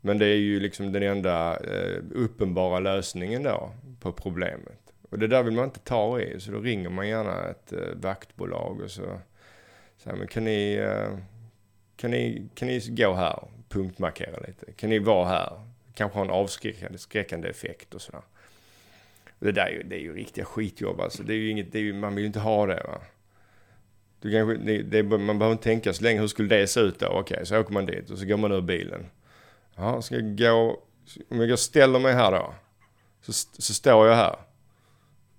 [0.01, 4.93] Men det är ju liksom den enda eh, uppenbara lösningen då på problemet.
[5.11, 7.79] Och det där vill man inte ta i, så då ringer man gärna ett eh,
[7.95, 9.21] vaktbolag och så
[9.97, 11.19] säger man kan ni, eh,
[11.97, 15.61] kan ni, kan ni gå här, punktmarkera lite, kan ni vara här,
[15.95, 18.23] kanske ha en avskräckande effekt och sådär.
[19.39, 21.23] Det där är ju, det är ju riktiga skitjobb alltså.
[21.23, 23.01] Det är ju inget, det är ju, man vill ju inte ha det va.
[24.21, 26.99] Du kanske, det, det, man behöver inte tänka så länge, hur skulle det se ut
[26.99, 27.07] då?
[27.07, 29.07] Okej, så åker man dit och så går man ur bilen.
[29.77, 30.83] Ja, ska jag gå,
[31.29, 32.55] om jag ställer mig här då,
[33.23, 34.37] så, så står jag här.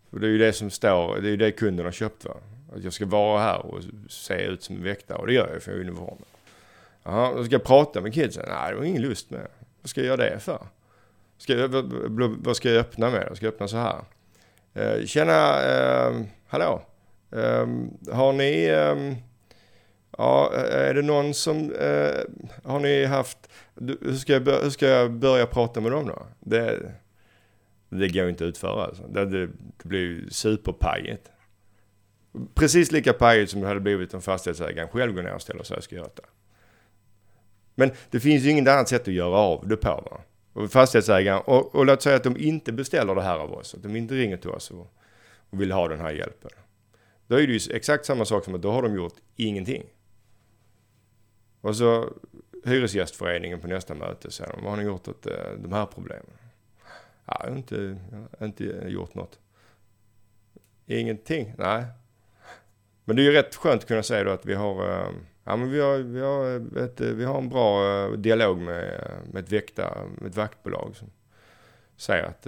[0.09, 2.37] För det är ju det som står, det är ju det kunden har köpt va.
[2.75, 5.63] Att jag ska vara här och se ut som en väktare och det gör jag
[5.63, 6.25] för jag har uniformen.
[7.07, 8.45] Ja, då ska jag prata med kidsen.
[8.47, 9.47] Nej, det har ingen lust med.
[9.81, 10.67] Vad ska jag göra det för?
[11.37, 11.69] Ska jag,
[12.43, 13.31] vad ska jag öppna med?
[13.35, 14.03] Ska jag öppna så här?
[14.73, 16.81] Eh, tjena, eh, hallå.
[17.31, 17.67] Eh,
[18.13, 19.17] har ni, ehm, eh,
[20.17, 22.21] ja, är det någon som, eh,
[22.63, 26.25] har ni haft, hur ska, jag börja, hur ska jag börja prata med dem då?
[26.39, 26.91] Det,
[27.89, 29.03] det går inte att utföra alltså.
[29.07, 31.31] Det, det, det blir ju superpajigt.
[32.53, 35.77] Precis lika pajigt som det hade blivit om fastighetsägaren själv går ner och ställer sig
[35.77, 36.36] och ska göra det.
[37.79, 39.89] Men det finns ju inget annat sätt att göra av det på.
[39.89, 40.21] Va?
[40.53, 43.83] Och fastighetsägaren, och, och låt säga att de inte beställer det här av oss, att
[43.83, 44.93] de inte ringer till oss och,
[45.49, 46.51] och vill ha den här hjälpen.
[47.27, 49.83] Då är det ju exakt samma sak som att då har de gjort ingenting.
[51.61, 52.13] Och så
[52.65, 56.33] Hyresgästföreningen på nästa möte säger de, vad har ni gjort åt eh, de här problemen?
[57.25, 59.39] Ja, jag har inte, jag har inte gjort något.
[60.85, 61.53] Ingenting?
[61.57, 61.85] Nej.
[63.07, 65.11] Men det är ju rätt skönt att kunna säga då att vi har, eh,
[65.43, 69.33] ja men vi har, vi har, ett, vi har en bra eh, dialog med, eh,
[69.33, 71.11] med ett väkta, med ett vaktbolag som
[71.97, 72.47] säger att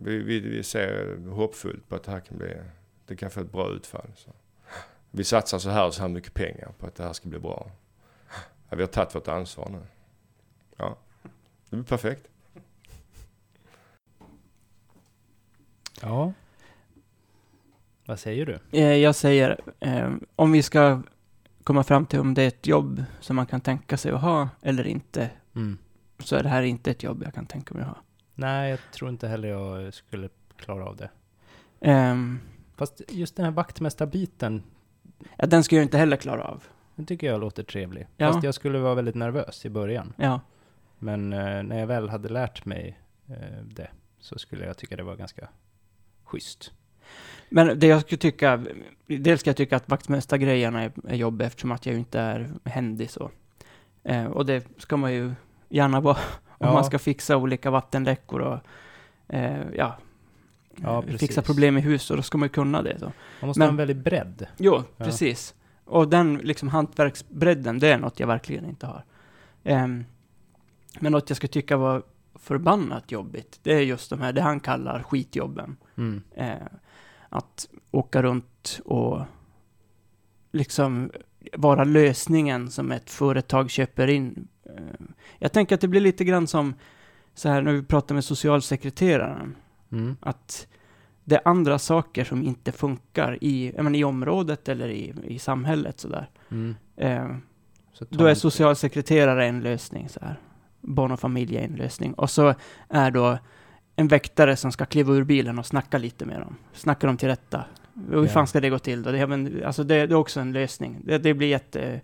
[0.00, 2.56] vi, vi, vi ser hoppfullt på att det här kan bli,
[3.06, 4.10] det kan få ett bra utfall.
[4.16, 4.30] Så.
[5.10, 7.38] Vi satsar så här och så här mycket pengar på att det här ska bli
[7.38, 7.70] bra.
[8.68, 9.80] Ja, vi har tagit vårt ansvar nu.
[10.76, 10.96] Ja,
[11.70, 12.28] det blir perfekt.
[16.00, 16.32] Ja.
[18.06, 18.78] Vad säger du?
[18.78, 21.02] Eh, jag säger, eh, om vi ska
[21.64, 24.48] komma fram till om det är ett jobb som man kan tänka sig att ha
[24.62, 25.78] eller inte, mm.
[26.18, 27.96] så är det här inte ett jobb jag kan tänka mig att ha.
[28.34, 31.10] Nej, jag tror inte heller jag skulle klara av det.
[31.90, 32.40] Um,
[32.76, 34.62] Fast just den här vaktmästarbiten.
[35.36, 36.64] Ja, den skulle jag inte heller klara av.
[36.94, 38.06] Den tycker jag låter trevlig.
[38.16, 38.32] Ja.
[38.32, 40.12] Fast jag skulle vara väldigt nervös i början.
[40.16, 40.40] Ja.
[40.98, 42.98] Men eh, när jag väl hade lärt mig
[43.28, 43.88] eh, det
[44.18, 45.48] så skulle jag tycka det var ganska
[46.24, 46.72] schysst.
[47.48, 48.64] Men det jag skulle tycka,
[49.06, 52.50] dels ska jag tycka att vaktmästargrejerna är, är jobbiga eftersom att jag ju inte är
[52.64, 53.30] händig så.
[54.02, 55.32] Eh, och det ska man ju
[55.68, 56.16] gärna vara
[56.48, 56.72] om ja.
[56.72, 58.58] man ska fixa olika vattenläckor och
[59.28, 59.98] eh, ja,
[60.76, 62.98] ja fixa problem i hus och då ska man ju kunna det.
[62.98, 63.12] Så.
[63.40, 64.46] Man måste Men, ha en väldig bredd.
[64.56, 65.04] Jo, ja.
[65.04, 65.54] precis.
[65.84, 69.04] Och den liksom hantverksbredden, det är något jag verkligen inte har.
[69.62, 70.04] Um,
[71.00, 72.02] men något jag skulle tycka var
[72.34, 75.76] förbannat jobbigt, det är just de här, det han kallar skitjobben.
[75.96, 76.22] Mm.
[76.38, 76.66] Uh,
[77.34, 79.22] att åka runt och
[80.52, 81.10] liksom
[81.56, 84.48] vara lösningen som ett företag köper in.
[84.66, 85.06] Uh,
[85.38, 86.74] jag tänker att det blir lite grann som
[87.34, 89.56] så här när vi pratar med socialsekreteraren.
[89.92, 90.16] Mm.
[90.20, 90.66] Att
[91.24, 96.00] det är andra saker som inte funkar i, menar, i området eller i, i samhället
[96.00, 96.30] sådär.
[96.50, 96.74] Mm.
[96.96, 97.36] Eh,
[97.92, 100.40] Så då är socialsekreterare en lösning så här.
[100.80, 102.14] Barn och familj är en lösning.
[102.14, 102.54] Och så
[102.88, 103.38] är då
[103.96, 106.56] en väktare som ska kliva ur bilen och snacka lite med dem.
[106.72, 107.64] Snacka dem till rätta.
[108.10, 108.28] Hur Ja.
[108.28, 109.10] fan ska det gå till då?
[109.12, 111.00] Det är, alltså det, det är också en lösning.
[111.04, 112.00] Det, det blir jätte,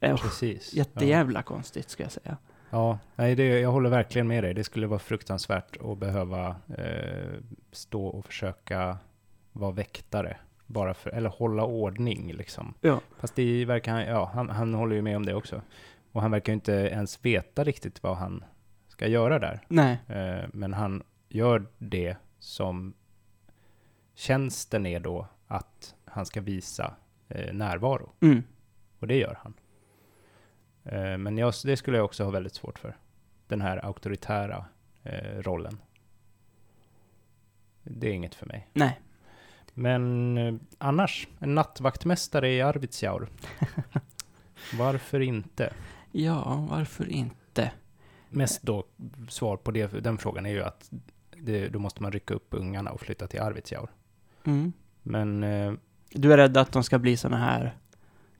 [0.00, 0.74] eh, Precis.
[0.74, 2.36] jättejävla konstigt ska jag säga.
[2.70, 4.54] Ja, nej, det, jag håller verkligen med dig.
[4.54, 7.40] Det skulle vara fruktansvärt att behöva eh,
[7.72, 8.98] stå och försöka
[9.52, 10.36] vara väktare.
[10.66, 12.74] Bara för, eller hålla ordning liksom.
[12.80, 13.00] Ja.
[13.18, 15.62] Fast det verkar, ja, han, han håller ju med om det också.
[16.12, 18.44] Och han verkar ju inte ens veta riktigt vad han
[19.02, 19.60] ska göra där.
[19.68, 22.94] Nej, Eh, men han gör det som
[24.14, 26.94] tjänsten är då att han ska visa
[27.28, 28.12] eh, närvaro.
[28.20, 28.42] mm.
[28.98, 29.54] Och det gör han.
[30.84, 32.96] Eh, men jag, det skulle jag också ha väldigt svårt för.
[33.46, 34.64] Den här auktoritära
[35.38, 35.78] rollen.
[37.82, 38.68] Det är inget för mig.
[38.72, 39.00] nej.
[39.74, 43.28] Men annars, en nattvaktmästare i Arvidsjaur.
[44.78, 45.72] Varför inte?
[46.12, 47.72] Ja, varför inte?
[48.32, 48.84] Mest då,
[49.28, 50.90] svar på det, den frågan är ju att
[51.36, 53.90] det, då måste man rycka upp ungarna och flytta till Arvidsjaur.
[54.44, 54.72] Mm.
[55.02, 55.72] Men eh,
[56.10, 57.76] Du är rädd att de ska bli såna här,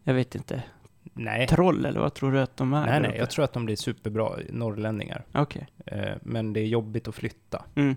[0.02, 0.62] jag vet inte,
[1.02, 2.86] nej, troll eller vad tror du att de är?
[2.86, 5.24] nej, nej, jag tror att de blir superbra norrlänningar.
[5.34, 5.66] Okej.
[5.86, 7.64] Eh, men det är jobbigt att flytta.
[7.74, 7.96] Mm.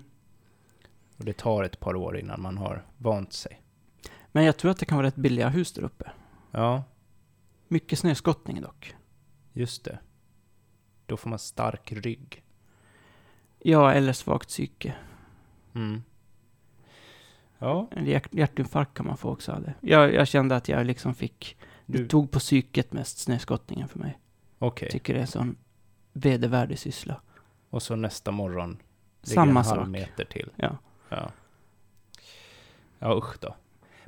[1.17, 3.61] Och det tar ett par år innan man har vant sig.
[4.31, 6.11] Men jag tror att det kan vara rätt billiga hus där uppe.
[6.51, 6.83] Ja,
[7.67, 8.95] Mycket snöskottning dock.
[9.53, 9.99] just det.
[11.05, 12.43] Då får man stark rygg.
[13.59, 14.95] Ja, eller svagt psyke.
[15.75, 16.03] Mm.
[17.59, 19.73] Ja, En hjärt hjärtinfarkt kan man få också av det.
[19.81, 23.99] Jag, jag kände att jag liksom fick, det du, tog på psyket mest snöskottningen för
[23.99, 24.19] mig.
[24.59, 24.89] okej.
[24.91, 25.55] Tycker det är en sån
[26.13, 27.21] vedervärdig syssla.
[27.69, 28.77] Och så nästa morgon
[29.23, 29.87] Samma en halv sak.
[29.87, 30.49] meter till.
[30.55, 30.77] Ja.
[31.09, 31.31] Ja.
[32.99, 33.55] Ja, usch då.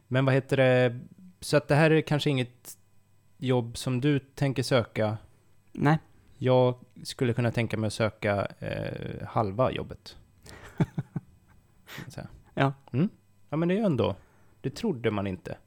[0.08, 1.00] Men vad heter det?
[1.40, 2.78] Så att det här är kanske inget
[3.38, 5.18] jobb som du tänker söka.
[5.72, 5.98] Nej,
[6.38, 10.18] Jag skulle kunna tänka mig att söka eh, halva jobbet.
[12.54, 12.74] Ja.
[12.94, 13.10] Mm.
[13.50, 14.16] Ja, men det är ju ändå,
[14.62, 15.58] det trodde man inte.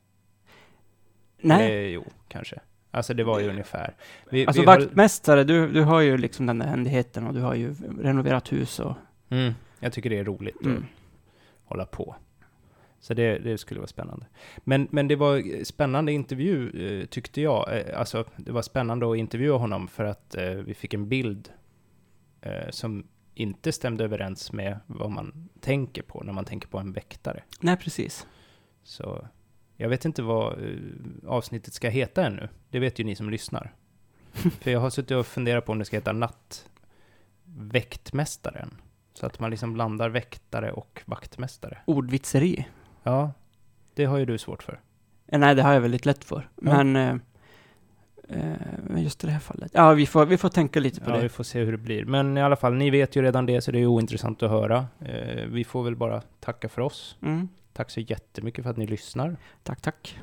[1.41, 1.67] nej.
[1.67, 2.61] Eller, jo, kanske.
[2.91, 3.95] Alltså det var ju ungefär.
[4.31, 7.41] Vi, Alltså vi har- vaktmästare, du, du har ju liksom den där händigheten och du
[7.41, 8.95] har ju renoverat hus och...
[9.29, 10.77] Mm, jag tycker det är roligt Mm.
[10.77, 10.85] att
[11.69, 12.17] hålla på.
[13.03, 14.27] Så det, det skulle vara spännande.
[14.59, 16.71] Men, men det var spännande intervju
[17.01, 17.79] eh, tyckte jag.
[17.79, 21.51] Eh, Alltså det var spännande att intervjua honom för att eh, vi fick en bild
[22.41, 26.93] eh, som inte stämde överens med vad man tänker på när man tänker på en
[26.93, 27.43] väktare.
[27.61, 28.27] Nej, precis.
[28.83, 29.29] Så
[29.77, 30.59] jag vet inte vad eh,
[31.27, 32.49] avsnittet ska heta ännu.
[32.71, 33.75] Det vet ju ni som lyssnar.
[34.33, 38.75] för jag har suttit och funderat på om det ska heta Nattväktmästaren.
[39.15, 41.79] Så att man liksom blandar väktare och vaktmästare.
[41.85, 42.67] Ordvitseri.
[43.03, 43.33] Ja,
[43.95, 44.81] det har ju du svårt för.
[45.27, 46.49] Eh, Nej, det har jag väldigt lätt för.
[46.57, 46.97] Men...
[46.97, 47.15] Eh,
[48.29, 49.71] eh, just i det här fallet.
[49.75, 51.23] Ja, vi får, vi får tänka lite på Ja, det.
[51.23, 52.05] vi får se hur det blir.
[52.05, 54.51] Men i alla fall, ni vet ju redan det, så det är ju ointressant att
[54.51, 54.87] höra.
[55.01, 57.17] Eh, vi får väl bara tacka för oss.
[57.23, 57.49] Mm.
[57.73, 59.37] Tack så jättemycket för att ni lyssnar.
[59.63, 60.19] Tack, tack.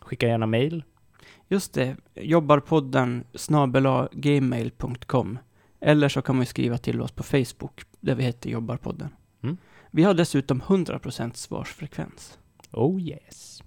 [0.00, 0.84] Skicka gärna mail.
[1.48, 5.38] Just det, jobbarpodden snabela gmail.com.
[5.80, 9.08] Eller så kan man skriva till oss på Facebook, där vi heter Jobbarpodden.
[9.98, 12.38] Vi har dessutom 100% svarsfrekvens.
[12.72, 13.62] Oh yes.